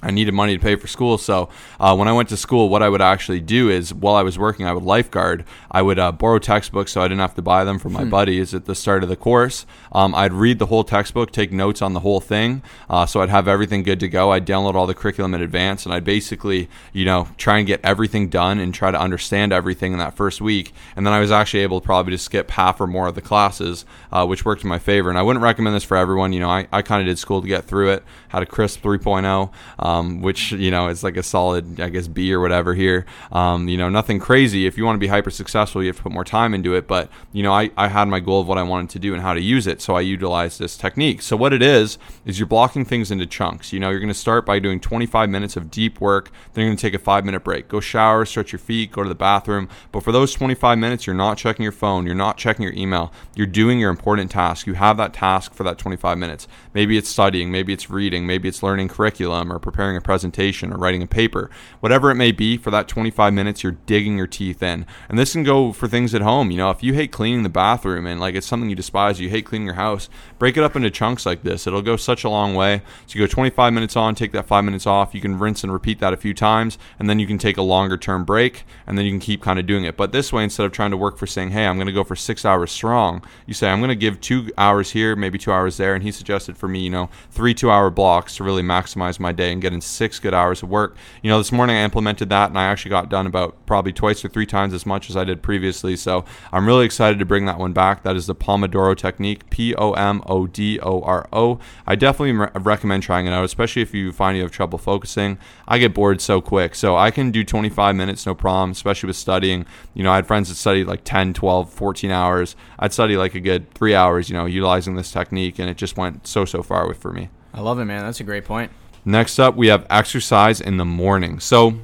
I 0.00 0.12
needed 0.12 0.32
money 0.32 0.56
to 0.56 0.62
pay 0.62 0.76
for 0.76 0.86
school. 0.86 1.18
So 1.18 1.48
uh, 1.80 1.96
when 1.96 2.06
I 2.06 2.12
went 2.12 2.28
to 2.28 2.36
school, 2.36 2.68
what 2.68 2.84
I 2.84 2.88
would 2.88 3.02
actually 3.02 3.40
do 3.40 3.68
is 3.68 3.92
while 3.92 4.14
I 4.14 4.22
was 4.22 4.38
working, 4.38 4.64
I 4.64 4.72
would 4.72 4.84
lifeguard. 4.84 5.44
I 5.72 5.82
would 5.82 5.98
uh, 5.98 6.12
borrow 6.12 6.38
textbooks 6.38 6.92
so 6.92 7.00
I 7.00 7.08
didn't 7.08 7.20
have 7.20 7.34
to 7.34 7.42
buy 7.42 7.64
them 7.64 7.80
from 7.80 7.94
my 7.94 8.04
hmm. 8.04 8.10
buddies 8.10 8.54
at 8.54 8.66
the 8.66 8.76
start 8.76 9.02
of 9.02 9.08
the 9.08 9.16
course. 9.16 9.66
Um, 9.90 10.14
I'd 10.14 10.32
read 10.32 10.60
the 10.60 10.66
whole 10.66 10.84
textbook, 10.84 11.32
take 11.32 11.50
notes 11.50 11.82
on 11.82 11.94
the 11.94 12.00
whole 12.00 12.20
thing. 12.20 12.62
Uh, 12.88 13.06
so 13.06 13.22
I'd 13.22 13.28
have 13.28 13.48
everything 13.48 13.82
good 13.82 13.98
to 13.98 14.08
go. 14.08 14.30
I'd 14.30 14.46
download 14.46 14.74
all 14.74 14.86
the 14.86 14.94
curriculum 14.94 15.34
in 15.34 15.42
advance 15.42 15.84
and 15.84 15.92
I'd 15.92 16.04
basically, 16.04 16.68
you 16.92 17.04
know, 17.04 17.28
try 17.36 17.58
and 17.58 17.66
get 17.66 17.80
everything 17.82 18.28
done 18.28 18.60
and 18.60 18.72
try 18.72 18.92
to 18.92 19.00
understand 19.00 19.52
everything 19.52 19.92
in 19.92 19.98
that 19.98 20.14
first 20.14 20.40
week. 20.40 20.72
And 20.94 21.04
then 21.04 21.12
I 21.12 21.18
was 21.18 21.32
actually 21.32 21.64
able 21.64 21.80
to 21.80 21.84
probably 21.84 22.12
to 22.12 22.18
skip 22.18 22.52
half 22.52 22.80
or 22.80 22.86
more 22.86 23.08
of 23.08 23.16
the 23.16 23.20
classes, 23.20 23.84
uh, 24.12 24.24
which 24.24 24.44
worked 24.44 24.62
in 24.62 24.68
my 24.68 24.78
favor. 24.78 25.08
And 25.08 25.18
I 25.18 25.22
wouldn't 25.22 25.42
recommend 25.42 25.74
this 25.74 25.82
for 25.82 25.96
everyone. 25.96 26.32
You 26.32 26.38
know, 26.38 26.50
I, 26.50 26.68
I 26.72 26.82
kind 26.82 27.02
of 27.02 27.08
did 27.08 27.18
school 27.18 27.42
to 27.42 27.48
get 27.48 27.64
through 27.64 27.90
it, 27.90 28.04
had 28.28 28.44
a 28.44 28.46
crisp 28.46 28.80
3.0 28.80 29.50
um, 29.88 30.20
which 30.20 30.52
you 30.52 30.70
know 30.70 30.88
is 30.88 31.02
like 31.02 31.16
a 31.16 31.22
solid, 31.22 31.80
I 31.80 31.88
guess, 31.88 32.08
B 32.08 32.32
or 32.32 32.40
whatever 32.40 32.74
here. 32.74 33.06
Um, 33.32 33.68
you 33.68 33.76
know, 33.76 33.88
nothing 33.88 34.18
crazy. 34.18 34.66
If 34.66 34.76
you 34.76 34.84
want 34.84 34.96
to 34.96 35.00
be 35.00 35.06
hyper 35.06 35.30
successful, 35.30 35.82
you 35.82 35.88
have 35.88 35.96
to 35.96 36.02
put 36.02 36.12
more 36.12 36.24
time 36.24 36.54
into 36.54 36.74
it. 36.74 36.86
But 36.86 37.08
you 37.32 37.42
know, 37.42 37.52
I, 37.52 37.70
I 37.76 37.88
had 37.88 38.08
my 38.08 38.20
goal 38.20 38.40
of 38.40 38.48
what 38.48 38.58
I 38.58 38.62
wanted 38.62 38.90
to 38.90 38.98
do 38.98 39.14
and 39.14 39.22
how 39.22 39.32
to 39.32 39.40
use 39.40 39.66
it, 39.66 39.80
so 39.80 39.94
I 39.94 40.00
utilized 40.00 40.58
this 40.58 40.76
technique. 40.76 41.22
So 41.22 41.36
what 41.36 41.52
it 41.52 41.62
is 41.62 41.96
is 42.26 42.38
you're 42.38 42.46
blocking 42.46 42.84
things 42.84 43.10
into 43.10 43.26
chunks. 43.26 43.72
You 43.72 43.80
know, 43.80 43.90
you're 43.90 44.00
going 44.00 44.08
to 44.08 44.14
start 44.14 44.44
by 44.44 44.58
doing 44.58 44.80
25 44.80 45.30
minutes 45.30 45.56
of 45.56 45.70
deep 45.70 46.00
work. 46.00 46.30
Then 46.52 46.62
you're 46.62 46.70
going 46.70 46.76
to 46.76 46.82
take 46.82 46.94
a 46.94 46.98
five 46.98 47.24
minute 47.24 47.42
break. 47.44 47.68
Go 47.68 47.80
shower, 47.80 48.26
stretch 48.26 48.52
your 48.52 48.58
feet, 48.58 48.92
go 48.92 49.02
to 49.02 49.08
the 49.08 49.14
bathroom. 49.14 49.68
But 49.92 50.02
for 50.02 50.12
those 50.12 50.34
25 50.34 50.78
minutes, 50.78 51.06
you're 51.06 51.16
not 51.16 51.38
checking 51.38 51.62
your 51.62 51.72
phone. 51.72 52.04
You're 52.04 52.14
not 52.14 52.36
checking 52.36 52.62
your 52.62 52.74
email. 52.74 53.12
You're 53.34 53.46
doing 53.46 53.78
your 53.78 53.90
important 53.90 54.30
task. 54.30 54.66
You 54.66 54.74
have 54.74 54.98
that 54.98 55.14
task 55.14 55.54
for 55.54 55.64
that 55.64 55.78
25 55.78 56.18
minutes. 56.18 56.46
Maybe 56.74 56.98
it's 56.98 57.08
studying. 57.08 57.50
Maybe 57.50 57.72
it's 57.72 57.88
reading. 57.88 58.26
Maybe 58.26 58.48
it's 58.48 58.62
learning 58.62 58.88
curriculum 58.88 59.50
or 59.50 59.58
preparing 59.58 59.77
a 59.78 60.00
presentation 60.00 60.28
presentation 60.28 60.72
or 60.72 60.76
writing 60.76 61.02
a 61.02 61.06
paper, 61.06 61.50
whatever 61.80 62.10
it 62.10 62.14
may 62.14 62.32
be, 62.32 62.56
for 62.56 62.70
that 62.70 62.88
25 62.88 63.32
minutes, 63.32 63.62
you're 63.62 63.78
digging 63.86 64.16
your 64.16 64.26
teeth 64.26 64.62
in. 64.62 64.86
And 65.08 65.18
this 65.18 65.32
can 65.32 65.42
go 65.42 65.72
for 65.72 65.88
things 65.88 66.14
at 66.14 66.22
home. 66.22 66.50
You 66.50 66.58
know, 66.58 66.70
if 66.70 66.82
you 66.82 66.94
hate 66.94 67.12
cleaning 67.12 67.42
the 67.42 67.48
bathroom 67.48 68.06
and 68.06 68.20
like 68.20 68.34
it's 68.34 68.46
something 68.46 68.68
you 68.68 68.76
despise, 68.76 69.20
you 69.20 69.30
hate 69.30 69.46
cleaning 69.46 69.66
your 69.66 69.74
house, 69.74 70.08
break 70.38 70.56
it 70.56 70.64
up 70.64 70.76
into 70.76 70.90
chunks 70.90 71.24
like 71.24 71.42
this. 71.42 71.66
It'll 71.66 71.82
go 71.82 71.96
such 71.96 72.24
a 72.24 72.28
long 72.28 72.54
way. 72.54 72.82
So 73.06 73.18
you 73.18 73.26
go 73.26 73.30
25 73.30 73.72
minutes 73.72 73.96
on, 73.96 74.14
take 74.14 74.32
that 74.32 74.46
five 74.46 74.64
minutes 74.64 74.86
off. 74.86 75.14
You 75.14 75.20
can 75.20 75.38
rinse 75.38 75.62
and 75.62 75.72
repeat 75.72 75.98
that 76.00 76.12
a 76.12 76.16
few 76.16 76.34
times, 76.34 76.78
and 76.98 77.08
then 77.08 77.18
you 77.18 77.26
can 77.26 77.38
take 77.38 77.56
a 77.56 77.62
longer 77.62 77.96
term 77.96 78.24
break, 78.24 78.64
and 78.86 78.98
then 78.98 79.04
you 79.04 79.12
can 79.12 79.20
keep 79.20 79.42
kind 79.42 79.58
of 79.58 79.66
doing 79.66 79.84
it. 79.84 79.96
But 79.96 80.12
this 80.12 80.32
way, 80.32 80.44
instead 80.44 80.66
of 80.66 80.72
trying 80.72 80.90
to 80.90 80.96
work 80.96 81.16
for 81.16 81.26
saying, 81.26 81.50
hey, 81.50 81.66
I'm 81.66 81.76
going 81.76 81.86
to 81.86 81.92
go 81.92 82.04
for 82.04 82.16
six 82.16 82.44
hours 82.44 82.70
strong, 82.70 83.22
you 83.46 83.54
say, 83.54 83.70
I'm 83.70 83.80
going 83.80 83.88
to 83.88 83.96
give 83.96 84.20
two 84.20 84.50
hours 84.58 84.90
here, 84.90 85.16
maybe 85.16 85.38
two 85.38 85.52
hours 85.52 85.76
there. 85.76 85.94
And 85.94 86.02
he 86.02 86.12
suggested 86.12 86.56
for 86.56 86.68
me, 86.68 86.80
you 86.80 86.90
know, 86.90 87.08
three 87.30 87.54
two 87.54 87.70
hour 87.70 87.90
blocks 87.90 88.36
to 88.36 88.44
really 88.44 88.62
maximize 88.62 89.18
my 89.18 89.32
day 89.32 89.52
and 89.52 89.62
get 89.62 89.67
in 89.72 89.80
six 89.80 90.18
good 90.18 90.34
hours 90.34 90.62
of 90.62 90.68
work. 90.68 90.96
You 91.22 91.30
know, 91.30 91.38
this 91.38 91.52
morning 91.52 91.76
I 91.76 91.82
implemented 91.82 92.28
that 92.30 92.50
and 92.50 92.58
I 92.58 92.64
actually 92.64 92.90
got 92.90 93.08
done 93.08 93.26
about 93.26 93.66
probably 93.66 93.92
twice 93.92 94.24
or 94.24 94.28
three 94.28 94.46
times 94.46 94.74
as 94.74 94.86
much 94.86 95.10
as 95.10 95.16
I 95.16 95.24
did 95.24 95.42
previously. 95.42 95.96
So 95.96 96.24
I'm 96.52 96.66
really 96.66 96.84
excited 96.84 97.18
to 97.18 97.24
bring 97.24 97.46
that 97.46 97.58
one 97.58 97.72
back. 97.72 98.02
That 98.02 98.16
is 98.16 98.26
the 98.26 98.34
Pomodoro 98.34 98.96
technique, 98.96 99.48
P 99.50 99.74
O 99.74 99.92
M 99.92 100.22
O 100.26 100.46
D 100.46 100.78
O 100.80 101.00
R 101.02 101.28
O. 101.32 101.58
I 101.86 101.96
definitely 101.96 102.32
re- 102.32 102.50
recommend 102.54 103.02
trying 103.02 103.26
it 103.26 103.32
out, 103.32 103.44
especially 103.44 103.82
if 103.82 103.94
you 103.94 104.12
find 104.12 104.36
you 104.36 104.42
have 104.42 104.52
trouble 104.52 104.78
focusing. 104.78 105.38
I 105.66 105.78
get 105.78 105.94
bored 105.94 106.20
so 106.20 106.40
quick. 106.40 106.74
So 106.74 106.96
I 106.96 107.10
can 107.10 107.30
do 107.30 107.44
25 107.44 107.94
minutes, 107.96 108.26
no 108.26 108.34
problem, 108.34 108.70
especially 108.70 109.08
with 109.08 109.16
studying. 109.16 109.66
You 109.94 110.02
know, 110.02 110.12
I 110.12 110.16
had 110.16 110.26
friends 110.26 110.48
that 110.48 110.56
studied 110.56 110.86
like 110.86 111.04
10, 111.04 111.34
12, 111.34 111.70
14 111.70 112.10
hours. 112.10 112.56
I'd 112.78 112.92
study 112.92 113.16
like 113.16 113.34
a 113.34 113.40
good 113.40 113.72
three 113.74 113.94
hours, 113.94 114.28
you 114.28 114.36
know, 114.36 114.46
utilizing 114.46 114.96
this 114.96 115.12
technique, 115.12 115.58
and 115.58 115.68
it 115.68 115.76
just 115.76 115.96
went 115.96 116.26
so, 116.26 116.44
so 116.44 116.62
far 116.62 116.86
with 116.86 116.98
for 116.98 117.12
me. 117.12 117.30
I 117.52 117.60
love 117.60 117.78
it, 117.78 117.84
man. 117.86 118.04
That's 118.04 118.20
a 118.20 118.24
great 118.24 118.44
point. 118.44 118.70
Next 119.08 119.38
up, 119.38 119.56
we 119.56 119.68
have 119.68 119.86
exercise 119.88 120.60
in 120.60 120.76
the 120.76 120.84
morning. 120.84 121.40
So 121.40 121.78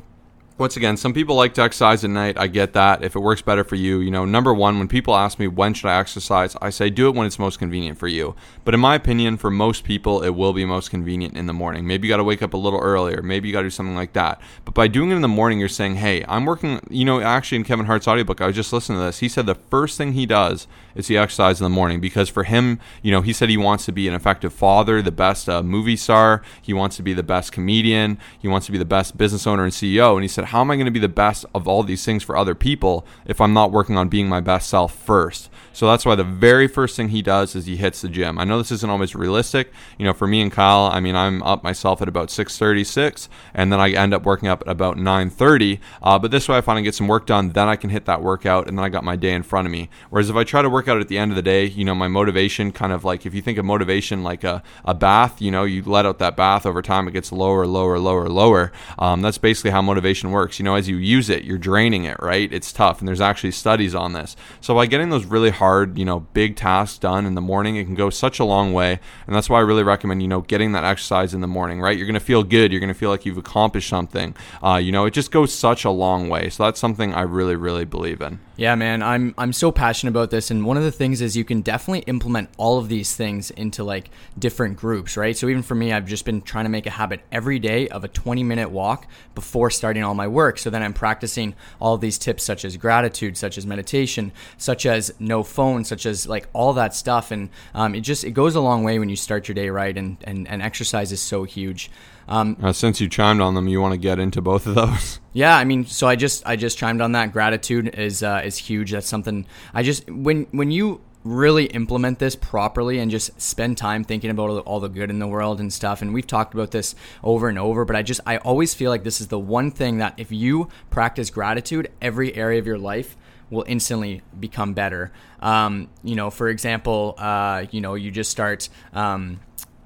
once 0.57 0.77
again, 0.77 0.97
some 0.97 1.13
people 1.13 1.35
like 1.35 1.53
to 1.53 1.63
exercise 1.63 2.05
at 2.05 2.11
night. 2.11 2.39
I 2.39 2.47
get 2.47 2.75
that. 2.75 3.03
If 3.03 3.17
it 3.17 3.19
works 3.19 3.43
better 3.43 3.65
for 3.65 3.75
you, 3.75 3.99
you 3.99 4.11
know, 4.13 4.25
number 4.25 4.55
one, 4.55 4.79
when 4.79 4.87
people 4.87 5.17
ask 5.17 5.41
me 5.41 5.49
when 5.49 5.75
should 5.75 5.89
I 5.89 5.99
exercise, 5.99 6.57
I 6.63 6.71
say 6.71 6.91
do 6.91 7.09
it 7.09 7.17
when 7.17 7.27
it's 7.27 7.41
most 7.41 7.59
convenient 7.59 7.99
for 7.99 8.07
you. 8.07 8.37
But 8.65 8.73
in 8.73 8.79
my 8.79 8.95
opinion, 8.95 9.37
for 9.37 9.51
most 9.51 9.83
people, 9.83 10.23
it 10.23 10.31
will 10.31 10.53
be 10.53 10.65
most 10.65 10.91
convenient 10.91 11.37
in 11.37 11.47
the 11.47 11.53
morning. 11.53 11.89
Maybe 11.89 12.07
you 12.07 12.13
got 12.13 12.19
to 12.19 12.25
wake 12.25 12.41
up 12.41 12.55
a 12.55 12.57
little 12.57 12.79
earlier. 12.79 13.21
Maybe 13.21 13.49
you 13.49 13.53
got 13.53 13.63
to 13.63 13.67
do 13.67 13.71
something 13.71 13.97
like 13.97 14.13
that. 14.13 14.41
But 14.65 14.75
by 14.75 14.87
doing 14.87 15.11
it 15.11 15.17
in 15.17 15.23
the 15.23 15.29
morning, 15.29 15.59
you're 15.59 15.69
saying, 15.69 15.97
hey, 15.97 16.25
I'm 16.29 16.45
working. 16.45 16.81
You 16.89 17.05
know, 17.05 17.21
actually, 17.21 17.57
in 17.57 17.65
Kevin 17.65 17.87
Hart's 17.87 18.07
audiobook, 18.07 18.41
I 18.41 18.47
was 18.47 18.55
just 18.55 18.73
listening 18.73 19.01
to 19.01 19.07
this. 19.07 19.19
He 19.19 19.29
said 19.29 19.47
the 19.47 19.57
first 19.57 19.99
thing 19.99 20.13
he 20.13 20.25
does 20.25 20.69
is 20.95 21.09
he 21.09 21.17
exercises 21.17 21.61
in 21.61 21.65
the 21.65 21.71
morning 21.71 22.01
because 22.01 22.29
for 22.29 22.45
him, 22.45 22.79
you 23.03 23.11
know, 23.11 23.23
he 23.23 23.33
said 23.33 23.49
he 23.49 23.57
wants 23.57 23.85
to 23.87 23.93
be 23.93 24.07
an 24.07 24.15
effective 24.15 24.53
father, 24.53 25.03
the 25.03 25.11
best 25.11 25.49
uh, 25.49 25.65
movie 25.65 25.97
star. 25.97 26.43
He 26.63 26.73
wants 26.73 26.97
to 26.97 27.03
be 27.03 27.13
the 27.13 27.25
best 27.25 27.51
comedian. 27.51 28.19
He 28.39 28.47
wants 28.47 28.67
to 28.67 28.73
be 28.73 28.79
the 28.79 28.85
best 28.85 29.17
business 29.17 29.49
owner 29.49 29.65
and 29.65 29.73
CEO. 29.73 30.15
And 30.15 30.23
he 30.23 30.29
said, 30.29 30.44
how 30.45 30.61
am 30.61 30.71
I 30.71 30.77
going 30.77 30.87
to 30.87 30.93
be 30.93 31.01
the 31.01 31.09
best? 31.09 31.45
of 31.55 31.69
all 31.69 31.83
these 31.83 32.05
things 32.05 32.23
for 32.23 32.37
other 32.37 32.55
people 32.55 33.07
if 33.27 33.41
I'm 33.41 33.53
not 33.53 33.73
working 33.73 33.97
on 33.97 34.09
being 34.09 34.29
my 34.29 34.41
best 34.41 34.69
self 34.69 34.95
first. 34.95 35.51
So 35.73 35.89
that's 35.89 36.05
why 36.05 36.15
the 36.15 36.25
very 36.25 36.69
first 36.69 36.97
thing 36.97 37.09
he 37.09 37.21
does 37.21 37.57
is 37.57 37.67
he 37.67 37.77
hits 37.77 38.01
the 38.01 38.09
gym. 38.09 38.39
I 38.39 38.45
know 38.45 38.59
this 38.59 38.71
isn't 38.71 38.89
always 38.89 39.17
realistic. 39.17 39.73
You 39.99 40.05
know, 40.05 40.13
for 40.13 40.29
me 40.29 40.41
and 40.41 40.53
Kyle, 40.53 40.85
I 40.93 41.01
mean, 41.01 41.17
I'm 41.17 41.43
up 41.43 41.65
myself 41.65 42.01
at 42.01 42.07
about 42.07 42.29
6:36, 42.29 43.29
and 43.53 43.73
then 43.73 43.81
I 43.81 43.91
end 43.91 44.15
up 44.15 44.25
working 44.25 44.49
up 44.49 44.63
at 44.63 44.69
about 44.69 44.97
9:30. 44.97 45.81
Uh, 46.01 46.19
but 46.19 46.31
this 46.31 46.49
way, 46.49 46.59
I 46.59 46.61
finally 46.61 46.85
get 46.85 46.95
some 46.95 47.09
work 47.09 47.27
done. 47.27 47.51
Then 47.51 47.69
I 47.69 47.75
can 47.75 47.91
hit 47.91 48.05
that 48.05 48.23
workout, 48.23 48.69
and 48.69 48.79
then 48.79 48.85
I 48.85 48.89
got 48.89 49.03
my 49.03 49.17
day 49.17 49.33
in 49.33 49.43
front 49.43 49.67
of 49.67 49.73
me. 49.73 49.89
Whereas 50.11 50.31
if 50.31 50.37
I 50.37 50.45
try 50.45 50.63
to 50.63 50.71
work 50.71 50.87
out 50.87 51.01
at 51.01 51.09
the 51.09 51.19
end 51.19 51.33
of 51.33 51.37
the 51.37 51.43
day, 51.43 51.65
you 51.65 51.85
know, 51.85 51.95
my 51.95 52.07
motivation 52.07 52.71
kind 52.71 52.93
of 52.93 53.05
like 53.05 53.27
if 53.27 53.35
you 53.35 53.43
think 53.43 53.59
of 53.59 53.65
motivation 53.65 54.23
like 54.23 54.45
a, 54.45 54.63
a 54.85 54.95
bath, 54.95 55.43
you 55.43 55.51
know, 55.51 55.65
you 55.65 55.83
let 55.83 56.07
out 56.07 56.21
that 56.21 56.37
bath 56.37 56.67
over 56.67 56.83
time, 56.83 57.09
it 57.09 57.13
gets 57.13 57.33
lower, 57.33 57.67
lower, 57.67 57.99
lower, 57.99 58.29
lower. 58.29 58.71
Um, 58.97 59.23
that's 59.23 59.39
basically 59.39 59.73
how 59.73 59.83
motivation 59.83 60.31
works. 60.35 60.59
You 60.59 60.67
know, 60.67 60.75
as 60.75 60.87
you 60.87 60.97
use 60.97 61.31
it, 61.31 61.45
you're 61.45 61.57
draining 61.57 62.05
it, 62.05 62.19
right? 62.21 62.53
It's 62.53 62.73
tough, 62.73 62.99
and 62.99 63.09
there's 63.09 63.23
actually 63.23 63.53
studies 63.53 63.95
on 63.95 64.13
this. 64.13 64.37
So 64.61 64.75
by 64.75 64.85
getting 64.85 65.09
those 65.09 65.25
really 65.25 65.49
hard, 65.49 65.97
you 65.97 66.05
know, 66.05 66.21
big 66.21 66.57
tasks 66.57 66.99
done 66.99 67.25
in 67.25 67.35
the 67.35 67.41
morning, 67.41 67.77
it 67.77 67.85
can 67.85 67.95
go 67.95 68.11
such 68.11 68.39
a 68.39 68.45
long 68.45 68.75
way, 68.75 69.01
and 69.27 69.35
that's 69.35 69.49
why 69.49 69.59
I 69.59 69.63
really 69.63 69.83
recommend 69.83 70.21
you 70.21 70.29
know 70.29 70.43
getting 70.43 70.73
that 70.73 70.85
exercise 70.85 71.33
in 71.33 71.41
the 71.41 71.47
morning, 71.47 71.81
right? 71.81 71.97
You're 71.97 72.07
gonna 72.07 72.21
feel 72.21 72.43
good. 72.43 72.71
You're 72.71 72.81
gonna 72.83 72.93
feel 72.93 73.11
like 73.11 73.25
you've 73.25 73.39
accomplished 73.39 73.89
something. 73.89 74.37
Uh, 74.63 74.77
you 74.77 74.93
know, 74.93 75.07
it 75.07 75.13
just 75.13 75.31
goes 75.31 75.55
such 75.55 75.87
a 75.87 75.91
long 75.91 76.29
way. 76.29 76.51
So 76.51 76.65
that's 76.65 76.79
something 76.79 77.15
I 77.15 77.23
really, 77.23 77.57
really 77.57 77.87
believe 77.87 78.21
in. 78.21 78.41
Yeah, 78.57 78.77
man, 78.77 79.03
I'm 79.03 79.35
I'm 79.37 79.53
so 79.53 79.73
passionate 79.73 80.11
about 80.11 80.31
this, 80.31 80.51
and 80.51 80.65
one 80.65 80.77
of 80.77 80.85
the 80.85 80.93
things 80.93 81.21
is 81.21 81.37
you 81.37 81.45
can 81.45 81.61
definitely 81.61 82.01
implement 82.01 82.51
all 82.57 82.79
of 82.79 82.89
these 82.89 83.17
things 83.17 83.51
into 83.51 83.83
like 83.83 84.11
different 84.39 84.77
groups, 84.77 85.17
right? 85.17 85.37
So 85.37 85.49
even 85.49 85.63
for 85.63 85.75
me, 85.75 85.93
I've 85.93 86.07
just 86.07 86.25
been 86.25 86.41
trying 86.41 86.65
to 86.65 86.69
make 86.71 86.87
a 86.87 86.91
habit 86.91 87.21
every 87.33 87.59
day 87.59 87.89
of 87.89 88.05
a 88.05 88.09
20 88.09 88.45
minute 88.45 88.71
walk 88.71 89.07
before 89.35 89.71
starting 89.71 90.05
all 90.05 90.15
my 90.15 90.24
work. 90.27 90.59
So 90.59 90.71
then 90.71 90.83
I'm 90.83 90.93
practicing 90.93 91.55
all 91.81 91.99
these 91.99 92.19
tips, 92.19 92.43
such 92.43 92.65
as 92.65 92.77
gratitude, 92.77 93.37
such 93.37 93.59
as 93.59 93.67
meditation, 93.67 94.33
such 94.59 94.87
as 94.87 95.13
no 95.19 95.43
phone, 95.43 95.85
such 95.85 96.07
as 96.07 96.27
like 96.27 96.49
all 96.53 96.73
that 96.75 96.95
stuff, 96.95 97.31
and 97.31 97.51
um, 97.75 97.95
it 97.95 98.01
just 98.01 98.25
it 98.25 98.33
goes 98.33 98.55
a 98.55 98.61
long 98.61 98.85
way 98.85 98.99
when 98.99 99.09
you 99.09 99.17
start 99.17 99.49
your 99.49 99.55
day 99.55 99.71
right, 99.71 99.97
and 99.97 100.17
and, 100.25 100.49
and 100.49 100.63
exercise 100.63 101.13
is 101.13 101.21
so 101.21 101.45
huge. 101.45 101.91
Um, 102.27 102.57
uh, 102.63 102.73
since 102.73 103.01
you 103.01 103.09
chimed 103.09 103.41
on 103.41 103.55
them, 103.55 103.69
you 103.69 103.81
want 103.81 103.93
to 103.93 103.99
get 103.99 104.19
into 104.19 104.41
both 104.41 104.67
of 104.67 104.75
those? 104.75 105.21
Yeah, 105.37 105.57
I 105.57 105.65
mean, 105.65 105.85
so 105.85 106.07
I 106.07 106.15
just 106.15 106.47
I 106.47 106.55
just 106.55 106.79
chimed 106.79 107.01
on 107.01 107.11
that. 107.11 107.33
Gratitude 107.33 107.99
is 107.99 108.23
uh, 108.23 108.43
is 108.45 108.57
huge. 108.57 108.93
That's 108.93 109.09
something 109.09 109.47
I 109.75 109.83
just 109.83 110.09
when 110.09 110.47
when 110.53 110.71
you 110.71 111.01
really 111.25 111.65
implement 111.67 112.19
this 112.19 112.37
properly 112.37 112.99
and 112.99 113.11
just 113.11 113.41
spend 113.41 113.79
time 113.79 114.05
thinking 114.05 114.31
about 114.31 114.51
all 114.67 114.79
the 114.79 114.89
good 114.89 115.11
in 115.11 115.19
the 115.19 115.27
world 115.27 115.59
and 115.59 115.73
stuff. 115.73 116.03
And 116.03 116.15
we've 116.15 116.27
talked 116.27 116.55
about 116.55 116.71
this 116.71 116.95
over 117.23 117.49
and 117.49 117.59
over 117.59 117.85
but 117.85 117.97
i 117.97 118.03
just 118.03 118.21
i 118.27 118.37
always 118.39 118.75
feel 118.75 118.91
like 118.91 119.05
this 119.05 119.21
is 119.21 119.29
the 119.29 119.39
one 119.39 119.71
thing 119.71 119.99
that 119.99 120.15
if 120.17 120.31
you 120.31 120.69
practice 120.91 121.31
gratitude 121.31 121.91
every 122.01 122.35
area 122.35 122.59
of 122.59 122.67
your 122.67 122.79
life 122.79 123.17
will 123.51 123.65
instantly 123.69 124.23
become 124.41 124.73
better. 124.73 125.13
Um, 125.41 125.89
you 126.03 126.15
know 126.15 126.31
for 126.31 126.49
example 126.49 127.15
uh, 127.19 127.67
you 127.71 127.81
know 127.81 127.95
you 127.95 128.11
just 128.11 128.31
start 128.31 128.69
um, 128.93 129.41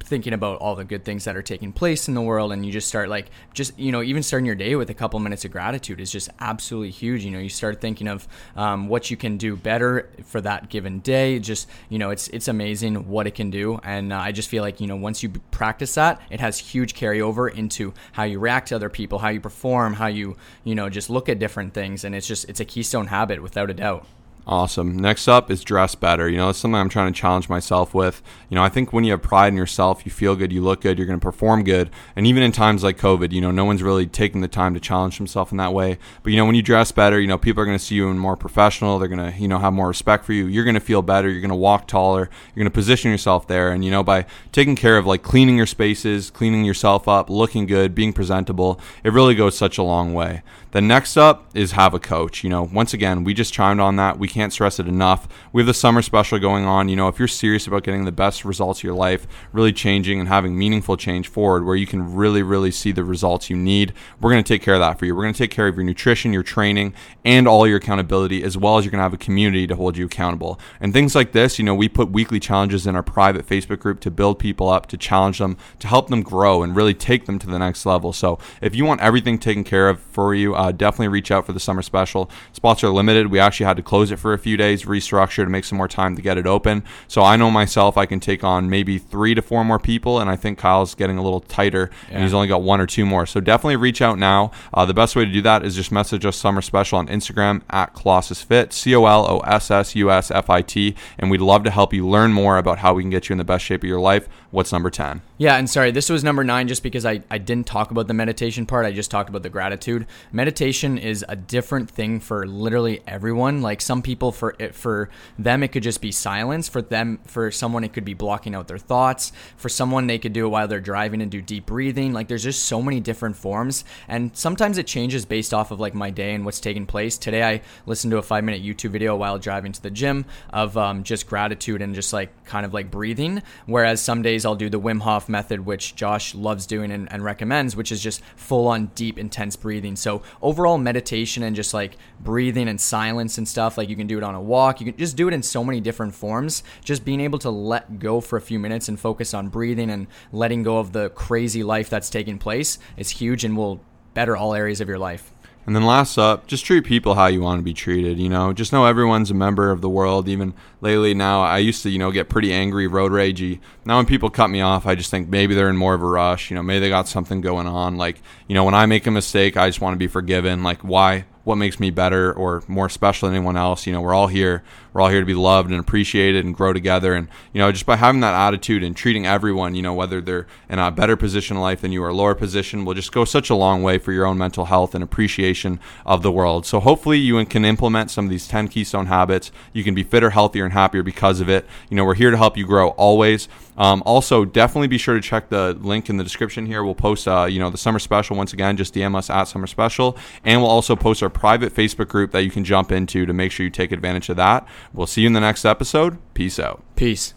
thinking 0.09 0.33
about 0.33 0.59
all 0.59 0.75
the 0.75 0.85
good 0.85 1.05
things 1.05 1.25
that 1.25 1.37
are 1.37 1.43
taking 1.43 1.73
place 1.73 2.09
in 2.09 2.15
the 2.15 2.21
world 2.21 2.53
and 2.53 2.65
you 2.65 2.73
just 2.73 2.88
start 2.88 3.09
like 3.09 3.31
just 3.55 3.79
you 3.79 3.93
know 3.93 4.03
even 4.03 4.23
starting 4.23 4.47
your 4.47 4.55
day 4.55 4.75
with 4.75 4.91
a 4.91 4.95
couple 4.95 5.21
minutes 5.21 5.45
of 5.45 5.53
gratitude 5.53 6.00
is 6.00 6.11
just 6.11 6.31
absolutely 6.41 6.91
huge. 6.91 7.25
You 7.25 7.31
know 7.31 7.38
you 7.38 7.49
start 7.49 7.81
thinking 7.81 8.09
of 8.09 8.27
um, 8.57 8.88
what 8.88 9.11
you 9.11 9.17
can 9.17 9.37
do 9.37 9.57
better 9.57 10.11
for 10.25 10.41
that 10.41 10.69
given 10.69 11.00
day. 11.00 11.38
Just 11.38 11.69
you 11.88 11.99
know 11.99 12.11
it's 12.11 12.29
it's 12.29 12.49
amazing 12.49 13.09
what 13.09 13.27
it 13.27 13.35
can 13.35 13.50
do. 13.50 13.79
And 13.85 14.12
uh, 14.12 14.19
i 14.19 14.33
just 14.33 14.49
feel 14.49 14.62
like 14.62 14.81
you 14.81 14.87
know 14.87 14.97
once 14.97 15.23
you 15.23 15.29
practice 15.50 15.95
that 15.95 16.21
it 16.31 16.41
has 16.41 16.59
huge 16.59 16.95
carryover 16.95 17.53
into 17.55 17.95
how 18.12 18.25
you 18.25 18.38
react 18.38 18.69
to 18.69 18.75
other 18.75 18.88
people 18.88 19.19
how 19.19 19.29
you 19.29 19.41
perform 19.41 19.95
how 19.95 20.07
you 20.07 20.37
you 20.65 20.75
know 20.75 20.88
just 20.88 21.11
look 21.11 21.29
at 21.29 21.38
different 21.38 21.75
things. 21.75 22.05
And 22.05 22.15
it's 22.15 22.27
just 22.27 22.49
it's 22.49 22.61
a 22.61 22.65
keystone 22.65 23.07
habit 23.07 23.43
without 23.43 23.71
a 23.71 23.75
doubt 23.75 24.07
Awesome. 24.50 24.97
Next 24.97 25.28
up 25.28 25.50
is 25.50 25.62
dress 25.62 25.95
better. 25.95 26.26
You 26.26 26.38
know, 26.38 26.49
it's 26.49 26.59
something 26.59 26.81
I'm 26.81 26.88
trying 26.88 27.12
to 27.12 27.21
challenge 27.21 27.50
myself 27.50 27.93
with. 27.93 28.23
You 28.49 28.55
know, 28.55 28.64
I 28.64 28.71
think 28.71 28.95
when 28.95 29.05
you 29.05 29.11
have 29.11 29.21
pride 29.21 29.49
in 29.49 29.59
yourself, 29.59 30.07
you 30.07 30.11
feel 30.11 30.37
good, 30.37 30.55
you 30.55 30.62
look 30.62 30.81
good, 30.81 30.97
you're 30.97 31.07
going 31.07 31.21
to 31.21 31.23
perform 31.23 31.64
good. 31.64 31.90
And 32.17 32.26
even 32.26 32.43
in 32.43 32.50
times 32.50 32.83
like 32.83 32.97
COVID, 32.97 33.31
you 33.31 33.43
know, 33.43 33.50
no 33.50 33.67
one's 33.67 33.83
really 33.83 34.07
taking 34.07 34.40
the 34.40 34.49
time 34.49 34.73
to 34.73 34.81
challenge 34.81 35.19
himself 35.19 35.50
in 35.50 35.59
that 35.59 35.75
way. 35.75 35.99
But, 36.23 36.31
you 36.31 36.38
know, 36.38 36.47
when 36.47 36.55
you 36.55 36.62
dress 36.62 36.93
better, 36.93 37.21
you 37.21 37.26
know, 37.26 37.37
people 37.37 37.62
are 37.62 37.67
going 37.67 37.76
to 37.76 37.85
see 37.85 37.97
you 37.97 38.09
in 38.09 38.19
more 38.19 38.38
professional. 38.38 38.99
They're 38.99 39.07
going 39.07 39.33
to, 39.33 39.38
you 39.38 39.49
know, 39.49 39.59
have 39.59 39.75
more 39.75 39.88
respect 39.88 40.25
for 40.25 40.33
you. 40.33 40.47
You're 40.47 40.64
going 40.64 40.73
to 40.73 40.81
feel 40.81 41.02
better. 41.02 41.28
You're 41.28 41.43
going 41.43 41.50
to 41.50 41.55
walk 41.55 41.87
taller. 41.87 42.31
You're 42.55 42.62
going 42.62 42.73
to 42.73 42.75
position 42.75 43.11
yourself 43.11 43.47
there. 43.49 43.71
And, 43.71 43.85
you 43.85 43.90
know, 43.90 44.02
by 44.02 44.25
taking 44.50 44.76
care 44.76 44.97
of 44.97 45.05
like 45.05 45.23
cleaning 45.23 45.59
your 45.59 45.67
spaces, 45.67 46.31
cleaning 46.31 46.64
yourself 46.64 47.07
up, 47.07 47.28
looking 47.28 47.67
good, 47.67 47.95
being 47.95 48.14
presentable, 48.14 48.81
it 49.05 49.12
really 49.12 49.35
goes 49.35 49.59
such 49.59 49.76
a 49.76 49.83
long 49.83 50.14
way. 50.14 50.43
The 50.71 50.81
next 50.83 51.17
up 51.17 51.50
is 51.55 51.73
have 51.73 51.95
a 51.95 51.99
coach. 51.99 52.45
You 52.45 52.50
know, 52.50 52.62
once 52.62 52.95
again, 52.95 53.25
we 53.25 53.35
just 53.35 53.52
chimed 53.52 53.81
on 53.81 53.97
that. 53.97 54.19
We 54.19 54.28
can't 54.38 54.52
stress 54.52 54.78
it 54.78 54.87
enough. 54.87 55.26
We 55.52 55.62
have 55.62 55.66
the 55.66 55.75
summer 55.75 56.00
special 56.00 56.38
going 56.38 56.64
on. 56.64 56.88
You 56.88 56.95
know, 56.95 57.09
if 57.09 57.18
you're 57.18 57.26
serious 57.26 57.66
about 57.66 57.83
getting 57.83 58.04
the 58.04 58.12
best 58.12 58.45
results 58.45 58.78
of 58.78 58.85
your 58.85 58.95
life, 58.95 59.26
really 59.52 59.73
changing 59.73 60.21
and 60.21 60.28
having 60.28 60.57
meaningful 60.57 60.97
change 60.97 61.26
forward 61.26 61.64
where 61.64 61.75
you 61.75 61.88
can 61.88 62.14
really, 62.14 62.45
really 62.45 62.71
see 62.71 62.92
the 62.92 63.02
results 63.02 63.50
you 63.50 63.57
need, 63.57 63.92
we're 64.21 64.30
going 64.30 64.45
to 64.45 64.47
take 64.47 64.62
care 64.62 64.75
of 64.75 64.80
that 64.80 64.97
for 64.97 65.07
you. 65.07 65.16
We're 65.16 65.25
going 65.25 65.35
to 65.35 65.38
take 65.38 65.50
care 65.50 65.66
of 65.66 65.75
your 65.75 65.83
nutrition, 65.83 66.33
your 66.33 66.45
training, 66.45 66.95
and 67.25 67.49
all 67.49 67.66
your 67.66 67.78
accountability, 67.78 68.45
as 68.45 68.57
well 68.57 68.78
as 68.78 68.85
you're 68.85 68.92
going 68.92 69.00
to 69.00 69.02
have 69.02 69.12
a 69.12 69.18
community 69.18 69.66
to 69.66 69.75
hold 69.75 69.97
you 69.97 70.07
accountable. 70.07 70.61
And 70.80 70.92
things 70.92 71.16
like 71.16 71.33
this, 71.33 71.59
you 71.59 71.64
know, 71.64 71.75
we 71.75 71.88
put 71.88 72.12
weekly 72.12 72.38
challenges 72.38 72.87
in 72.87 72.95
our 72.95 73.02
private 73.02 73.45
Facebook 73.45 73.80
group 73.80 73.99
to 74.00 74.11
build 74.12 74.38
people 74.38 74.68
up, 74.68 74.87
to 74.87 74.97
challenge 74.97 75.38
them, 75.38 75.57
to 75.80 75.88
help 75.88 76.11
them 76.11 76.23
grow 76.23 76.62
and 76.62 76.76
really 76.76 76.95
take 76.95 77.26
them 77.26 77.40
to 77.40 77.49
the 77.49 77.59
next 77.59 77.85
level. 77.85 78.12
So 78.12 78.38
if 78.62 78.76
you 78.76 78.85
want 78.85 79.00
everything 79.00 79.40
taken 79.40 79.64
care 79.64 79.88
of 79.88 79.99
for 79.99 80.33
you, 80.33 80.54
uh, 80.54 80.71
definitely 80.71 81.09
reach 81.09 81.33
out 81.33 81.45
for 81.45 81.52
the 81.52 81.59
summer 81.59 81.83
special. 81.83 82.30
Spots 82.52 82.85
are 82.85 82.90
limited. 82.90 83.33
We 83.33 83.40
actually 83.40 83.66
had 83.66 83.76
to 83.78 83.83
close 83.83 84.12
it 84.12 84.18
for 84.19 84.33
a 84.33 84.39
few 84.39 84.57
days, 84.57 84.85
restructure 84.85 85.45
to 85.45 85.51
make 85.51 85.65
some 85.65 85.79
more 85.79 85.89
time 85.89 86.17
to 86.17 86.23
get 86.23 86.39
it 86.39 86.47
open. 86.47 86.85
So 87.07 87.23
I 87.23 87.37
know 87.37 87.51
myself, 87.51 87.97
I 87.97 88.07
can 88.07 88.21
take 88.21 88.45
on 88.45 88.69
maybe 88.69 88.99
three 88.99 89.35
to 89.35 89.43
four 89.43 89.65
more 89.65 89.79
people, 89.79 90.19
and 90.19 90.29
I 90.29 90.37
think 90.37 90.59
Kyle's 90.59 90.95
getting 90.95 91.19
a 91.19 91.23
little 91.23 91.41
tighter, 91.41 91.91
yeah. 92.09 92.15
and 92.15 92.23
he's 92.25 92.35
only 92.35 92.49
got 92.49 92.63
one 92.63 92.81
or 92.81 92.87
two 92.87 93.07
more. 93.07 93.27
So 93.27 93.41
definitely 93.41 93.77
reach 93.77 94.03
out 94.03 94.19
now. 94.19 94.51
Uh, 94.75 94.85
the 94.85 94.95
best 94.95 95.17
way 95.17 95.25
to 95.25 95.33
do 95.33 95.43
that 95.43 95.65
is 95.65 95.75
just 95.75 95.93
message 95.93 96.27
us 96.27 96.37
summer 96.37 96.61
special 96.61 96.99
on 96.99 97.09
Instagram 97.09 97.63
at 97.71 97.95
Colossus 97.95 98.43
Fit, 98.43 98.73
C 98.73 98.95
O 98.95 99.07
L 99.07 99.27
O 99.29 99.39
S 99.41 99.71
S 99.71 99.95
U 99.95 100.11
S 100.11 100.31
F 100.31 100.51
I 100.51 100.63
T, 100.63 100.95
and 101.19 101.31
we'd 101.31 101.41
love 101.41 101.65
to 101.65 101.71
help 101.71 101.93
you 101.93 102.07
learn 102.07 102.33
more 102.33 102.59
about 102.59 102.79
how 102.79 102.95
we 102.95 103.03
can 103.03 103.11
get 103.11 103.29
you 103.29 103.35
in 103.35 103.39
the 103.39 103.45
best 103.45 103.65
shape 103.65 103.83
of 103.83 103.89
your 103.89 104.01
life. 104.01 104.29
What's 104.51 104.73
number 104.73 104.89
10? 104.89 105.21
Yeah, 105.37 105.57
and 105.57 105.69
sorry, 105.69 105.91
this 105.91 106.09
was 106.09 106.25
number 106.25 106.43
nine 106.43 106.69
just 106.69 106.83
because 106.83 107.05
I, 107.05 107.23
I 107.31 107.37
didn't 107.37 107.67
talk 107.67 107.91
about 107.91 108.09
the 108.09 108.15
meditation 108.15 108.65
part. 108.65 108.87
I 108.87 108.93
just 108.93 109.11
talked 109.11 109.29
about 109.29 109.43
the 109.43 109.51
gratitude. 109.51 110.07
Meditation 110.33 110.97
is 110.97 111.25
a 111.29 111.37
different 111.37 111.91
thing 111.91 112.19
for 112.19 112.47
literally 112.47 113.03
everyone. 113.07 113.61
Like 113.61 113.83
some 113.83 114.01
people, 114.01 114.08
for 114.17 114.55
it, 114.59 114.75
for 114.75 115.11
them, 115.38 115.62
it 115.62 115.69
could 115.69 115.83
just 115.83 116.00
be 116.00 116.12
silence. 116.12 116.69
For 116.69 116.83
them, 116.83 117.21
for 117.27 117.50
someone, 117.50 117.85
it 117.85 117.93
could 117.93 118.05
be 118.05 118.15
blocking 118.15 118.55
out 118.55 118.69
their 118.69 118.79
thoughts. 118.79 119.33
For 119.57 119.69
someone, 119.69 120.07
they 120.07 120.19
could 120.19 120.33
do 120.33 120.47
it 120.47 120.49
while 120.49 120.69
they're 120.69 120.81
driving 120.81 121.23
and 121.23 121.31
do 121.31 121.43
deep 121.43 121.67
breathing. 121.67 122.12
Like 122.12 122.29
there's 122.29 122.45
just 122.45 122.65
so 122.65 122.83
many 122.83 123.00
different 123.00 123.37
forms, 123.37 123.85
and 124.09 124.37
sometimes 124.37 124.79
it 124.79 124.87
changes 124.87 125.25
based 125.25 125.53
off 125.53 125.71
of 125.71 125.81
like 125.81 125.95
my 125.95 126.11
day 126.11 126.35
and 126.35 126.45
what's 126.45 126.61
taking 126.61 126.87
place. 126.87 127.19
Today, 127.19 127.43
I 127.43 127.62
listened 127.87 128.11
to 128.12 128.19
a 128.19 128.23
five 128.23 128.45
minute 128.45 128.62
YouTube 128.62 128.91
video 128.91 129.17
while 129.17 129.38
driving 129.38 129.73
to 129.73 129.83
the 129.83 129.91
gym 129.91 130.25
of 130.50 130.77
um, 130.77 131.03
just 131.03 131.27
gratitude 131.27 131.83
and 131.83 131.95
just 131.95 132.12
like 132.12 132.45
kind 132.45 132.65
of 132.65 132.75
like 132.75 132.91
breathing. 132.91 133.43
Whereas 133.67 134.00
some 134.00 134.23
days 134.23 134.45
I'll 134.45 134.55
do 134.55 134.69
the 134.69 134.81
Wim 134.81 135.00
Hof 135.00 135.29
method, 135.29 135.67
which 135.67 135.95
Josh 135.95 136.35
loves 136.35 136.67
doing 136.67 136.91
and, 136.91 137.11
and 137.12 137.25
recommends, 137.25 137.77
which 137.77 137.93
is 137.93 138.03
just 138.03 138.23
full 138.37 138.69
on 138.69 138.87
deep, 138.95 139.19
intense 139.19 139.57
breathing. 139.57 139.97
So, 139.97 140.23
overall 140.43 140.79
meditation 140.79 141.43
and 141.43 141.55
just 141.55 141.75
like 141.75 141.97
breathing 142.21 142.69
and 142.69 142.81
silence 142.81 143.38
and 143.38 143.47
stuff, 143.47 143.77
like 143.79 143.88
you 143.88 143.97
can 143.99 144.07
do 144.07 144.17
it 144.17 144.25
on 144.25 144.35
a 144.35 144.40
walk. 144.40 144.81
You 144.81 144.90
can 144.90 144.99
just 144.99 145.17
do 145.17 145.28
it 145.28 145.35
in 145.35 145.43
so 145.43 145.62
many 145.62 145.81
different 145.81 146.14
forms. 146.14 146.62
Just 146.83 147.05
being 147.05 147.21
able 147.21 147.38
to 147.40 147.50
let 147.50 147.99
go 147.99 148.21
for 148.21 148.37
a 148.37 148.40
few 148.40 148.59
minutes 148.59 148.88
and 148.88 148.99
focus 148.99 149.35
on 149.35 149.49
breathing 149.49 149.90
and 149.90 150.07
letting 150.33 150.62
go 150.62 150.78
of 150.78 150.93
the 150.93 151.11
crazy 151.11 151.62
life 151.62 151.90
that's 151.90 152.09
taking 152.09 152.38
place 152.38 152.78
is 152.97 153.11
huge 153.11 153.45
and 153.45 153.57
will 153.57 153.81
better 154.14 154.37
all 154.37 154.55
areas 154.55 154.81
of 154.81 154.88
your 154.88 154.99
life. 154.99 155.33
And 155.69 155.76
then 155.76 155.85
last 155.85 156.17
up, 156.17 156.47
just 156.47 156.64
treat 156.64 156.87
people 156.87 157.14
how 157.14 157.26
you 157.26 157.43
want 157.43 157.59
to 157.59 157.62
be 157.62 157.75
treated. 157.75 158.19
You 158.19 158.31
know, 158.31 158.55
just 158.55 158.73
know 158.73 158.87
everyone's 158.87 159.31
a 159.31 159.35
member 159.35 159.71
of 159.71 159.83
the 159.83 159.88
world. 159.90 160.26
Even 160.26 160.55
lately 160.81 161.12
now, 161.12 161.43
I 161.43 161.59
used 161.59 161.83
to, 161.83 161.90
you 161.90 161.99
know, 161.99 162.11
get 162.11 162.31
pretty 162.31 162.55
angry, 162.55 162.87
road 162.87 163.12
ragey. 163.12 163.61
Now 163.85 163.99
when 163.99 164.07
people 164.07 164.31
cut 164.31 164.49
me 164.49 164.62
off, 164.62 164.87
I 164.87 164.95
just 164.95 165.11
think 165.11 165.28
maybe 165.28 165.55
they're 165.55 165.69
in 165.69 165.76
more 165.76 165.93
of 165.93 166.00
a 166.00 166.07
rush. 166.07 166.50
You 166.50 166.55
know, 166.55 166.62
maybe 166.62 166.81
they 166.81 166.88
got 166.88 167.07
something 167.07 167.43
going 167.43 167.67
on. 167.67 167.99
Like, 167.99 168.23
you 168.47 168.55
know, 168.55 168.64
when 168.64 168.75
I 168.75 168.87
make 168.87 169.07
a 169.07 169.11
mistake, 169.11 169.59
I 169.59 169.69
just 169.69 169.83
want 169.83 169.93
to 169.93 169.99
be 169.99 170.07
forgiven. 170.07 170.62
Like, 170.62 170.81
why? 170.81 171.26
What 171.49 171.57
makes 171.57 171.81
me 171.81 171.90
better 171.90 172.31
or 172.33 172.62
more 172.69 172.90
special 172.90 173.26
than 173.26 173.35
anyone 173.35 173.57
else. 173.57 173.87
You 173.87 173.93
know, 173.95 174.02
we're 174.02 174.14
all 174.14 174.26
here. 174.26 174.62
We're 174.99 175.02
all 175.02 175.11
here 175.11 175.21
to 175.21 175.26
be 175.26 175.35
loved 175.35 175.71
and 175.71 175.78
appreciated 175.78 176.45
and 176.45 176.52
grow 176.52 176.73
together. 176.73 177.14
And 177.14 177.28
you 177.52 177.61
know, 177.61 177.71
just 177.71 177.87
by 177.87 177.95
having 177.95 178.21
that 178.23 178.35
attitude 178.35 178.83
and 178.83 178.97
treating 178.97 179.26
everyone, 179.26 179.76
you 179.76 179.83
know, 179.83 179.95
whether 179.95 180.21
they're 180.21 180.49
in 180.69 180.81
a 180.81 180.90
better 180.90 181.17
position 181.17 181.57
in 181.57 181.62
life 181.62 181.83
than 181.83 181.93
you 181.93 182.02
or 182.02 182.09
a 182.09 182.12
lower 182.12 182.35
position, 182.35 182.85
will 182.85 182.95
just 182.95 183.12
go 183.12 183.25
such 183.25 183.49
a 183.49 183.55
long 183.55 183.85
way 183.85 183.99
for 183.99 184.11
your 184.11 184.26
own 184.26 184.37
mental 184.37 184.64
health 184.64 184.97
and 184.97 185.05
appreciation 185.05 185.78
of 186.05 186.25
the 186.25 186.33
world. 186.33 186.67
So 186.67 186.81
hopefully, 186.81 187.19
you 187.19 187.45
can 187.47 187.64
implement 187.64 188.11
some 188.11 188.25
of 188.25 188.31
these 188.33 188.49
ten 188.49 188.67
keystone 188.67 189.07
habits. 189.07 189.52
You 189.73 189.85
can 189.85 189.95
be 189.95 190.02
fitter, 190.02 190.31
healthier, 190.31 190.64
and 190.64 190.73
happier 190.73 191.05
because 191.05 191.40
of 191.40 191.49
it. 191.49 191.64
You 191.90 191.97
know, 191.97 192.05
we're 192.05 192.14
here 192.14 192.33
to 192.33 192.37
help 192.37 192.57
you 192.57 192.67
grow 192.67 192.88
always. 192.88 193.47
Um, 193.76 194.02
also, 194.05 194.45
definitely 194.45 194.88
be 194.88 194.99
sure 194.99 195.14
to 195.14 195.21
check 195.21 195.49
the 195.49 195.75
link 195.81 196.11
in 196.11 196.17
the 196.17 196.25
description 196.25 196.67
here. 196.67 196.83
We'll 196.83 196.97
post, 196.97 197.28
uh, 197.28 197.45
you 197.49 197.61
know, 197.61 197.71
the 197.71 197.78
summer 197.78 198.00
special 198.00 198.37
once 198.37 198.52
again. 198.52 198.76
Just 198.76 198.93
DM 198.93 199.14
us 199.14 199.31
at 199.31 199.45
summer 199.45 199.69
special, 199.69 200.19
and 200.45 200.61
we'll 200.61 200.71
also 200.71 200.97
post 200.97 201.23
our 201.23 201.31
private 201.31 201.73
Facebook 201.73 202.09
group 202.09 202.33
that 202.33 202.43
you 202.43 202.50
can 202.50 202.64
jump 202.64 202.90
into 202.90 203.25
to 203.25 203.33
make 203.33 203.52
sure 203.52 203.62
you 203.62 203.71
take 203.71 203.93
advantage 203.93 204.28
of 204.28 204.37
that. 204.37 204.67
We'll 204.92 205.07
see 205.07 205.23
you 205.23 205.26
in 205.26 205.33
the 205.33 205.40
next 205.40 205.64
episode. 205.64 206.18
Peace 206.35 206.59
out. 206.59 206.83
Peace. 206.97 207.35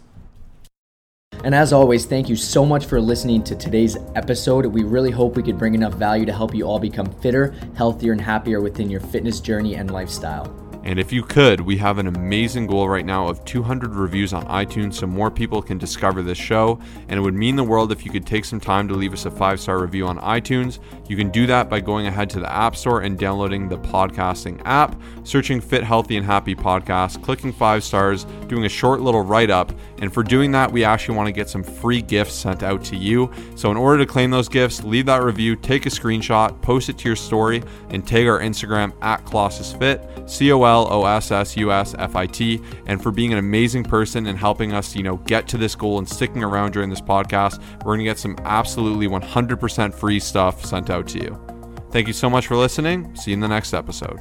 And 1.44 1.54
as 1.54 1.72
always, 1.72 2.06
thank 2.06 2.28
you 2.28 2.36
so 2.36 2.64
much 2.64 2.86
for 2.86 3.00
listening 3.00 3.42
to 3.44 3.56
today's 3.56 3.96
episode. 4.14 4.66
We 4.66 4.84
really 4.84 5.10
hope 5.10 5.34
we 5.34 5.42
could 5.42 5.58
bring 5.58 5.74
enough 5.74 5.94
value 5.94 6.24
to 6.26 6.32
help 6.32 6.54
you 6.54 6.64
all 6.64 6.78
become 6.78 7.10
fitter, 7.20 7.54
healthier, 7.74 8.12
and 8.12 8.20
happier 8.20 8.60
within 8.60 8.88
your 8.88 9.00
fitness 9.00 9.40
journey 9.40 9.74
and 9.74 9.90
lifestyle. 9.90 10.61
And 10.84 10.98
if 10.98 11.12
you 11.12 11.22
could, 11.22 11.60
we 11.60 11.76
have 11.76 11.98
an 11.98 12.08
amazing 12.08 12.66
goal 12.66 12.88
right 12.88 13.06
now 13.06 13.28
of 13.28 13.44
200 13.44 13.94
reviews 13.94 14.32
on 14.32 14.44
iTunes 14.46 14.94
so 14.94 15.06
more 15.06 15.30
people 15.30 15.62
can 15.62 15.78
discover 15.78 16.22
this 16.22 16.38
show. 16.38 16.80
And 17.08 17.18
it 17.18 17.20
would 17.20 17.34
mean 17.34 17.56
the 17.56 17.64
world 17.64 17.92
if 17.92 18.04
you 18.04 18.10
could 18.10 18.26
take 18.26 18.44
some 18.44 18.58
time 18.58 18.88
to 18.88 18.94
leave 18.94 19.12
us 19.12 19.24
a 19.24 19.30
five 19.30 19.60
star 19.60 19.80
review 19.80 20.06
on 20.06 20.18
iTunes. 20.18 20.80
You 21.08 21.16
can 21.16 21.30
do 21.30 21.46
that 21.46 21.68
by 21.68 21.80
going 21.80 22.06
ahead 22.06 22.30
to 22.30 22.40
the 22.40 22.52
App 22.52 22.74
Store 22.74 23.02
and 23.02 23.18
downloading 23.18 23.68
the 23.68 23.78
podcasting 23.78 24.60
app, 24.64 25.00
searching 25.24 25.60
Fit, 25.60 25.84
Healthy, 25.84 26.16
and 26.16 26.26
Happy 26.26 26.54
Podcast, 26.54 27.22
clicking 27.22 27.52
five 27.52 27.84
stars, 27.84 28.24
doing 28.48 28.64
a 28.64 28.68
short 28.68 29.00
little 29.00 29.22
write 29.22 29.50
up. 29.50 29.72
And 29.98 30.12
for 30.12 30.22
doing 30.22 30.50
that, 30.52 30.72
we 30.72 30.84
actually 30.84 31.16
want 31.16 31.28
to 31.28 31.32
get 31.32 31.48
some 31.48 31.62
free 31.62 32.02
gifts 32.02 32.34
sent 32.34 32.62
out 32.62 32.82
to 32.84 32.96
you. 32.96 33.30
So, 33.54 33.70
in 33.70 33.76
order 33.76 34.04
to 34.04 34.10
claim 34.10 34.30
those 34.30 34.48
gifts, 34.48 34.82
leave 34.82 35.06
that 35.06 35.22
review, 35.22 35.54
take 35.54 35.86
a 35.86 35.90
screenshot, 35.90 36.60
post 36.60 36.88
it 36.88 36.98
to 36.98 37.08
your 37.08 37.16
story, 37.16 37.62
and 37.90 38.06
tag 38.06 38.26
our 38.26 38.40
Instagram 38.40 38.92
at 39.02 39.24
Colossus 39.26 39.72
Fit, 39.72 40.02
C 40.26 40.50
O 40.50 40.62
L 40.72 40.88
O 40.90 41.04
S 41.04 41.30
S 41.30 41.54
U 41.58 41.70
S 41.70 41.94
F 41.98 42.16
I 42.16 42.26
T, 42.26 42.58
and 42.86 43.02
for 43.02 43.10
being 43.10 43.30
an 43.32 43.38
amazing 43.38 43.84
person 43.84 44.26
and 44.26 44.38
helping 44.38 44.72
us, 44.72 44.96
you 44.96 45.02
know, 45.02 45.16
get 45.18 45.46
to 45.48 45.58
this 45.58 45.74
goal 45.74 45.98
and 45.98 46.08
sticking 46.08 46.42
around 46.42 46.72
during 46.72 46.88
this 46.88 47.00
podcast. 47.02 47.60
We're 47.84 47.96
going 47.96 47.98
to 47.98 48.04
get 48.04 48.18
some 48.18 48.36
absolutely 48.44 49.06
100% 49.06 49.94
free 49.94 50.18
stuff 50.18 50.64
sent 50.64 50.88
out 50.88 51.06
to 51.08 51.18
you. 51.18 51.38
Thank 51.90 52.06
you 52.06 52.14
so 52.14 52.30
much 52.30 52.46
for 52.46 52.56
listening. 52.56 53.14
See 53.16 53.32
you 53.32 53.34
in 53.34 53.40
the 53.40 53.48
next 53.48 53.74
episode. 53.74 54.18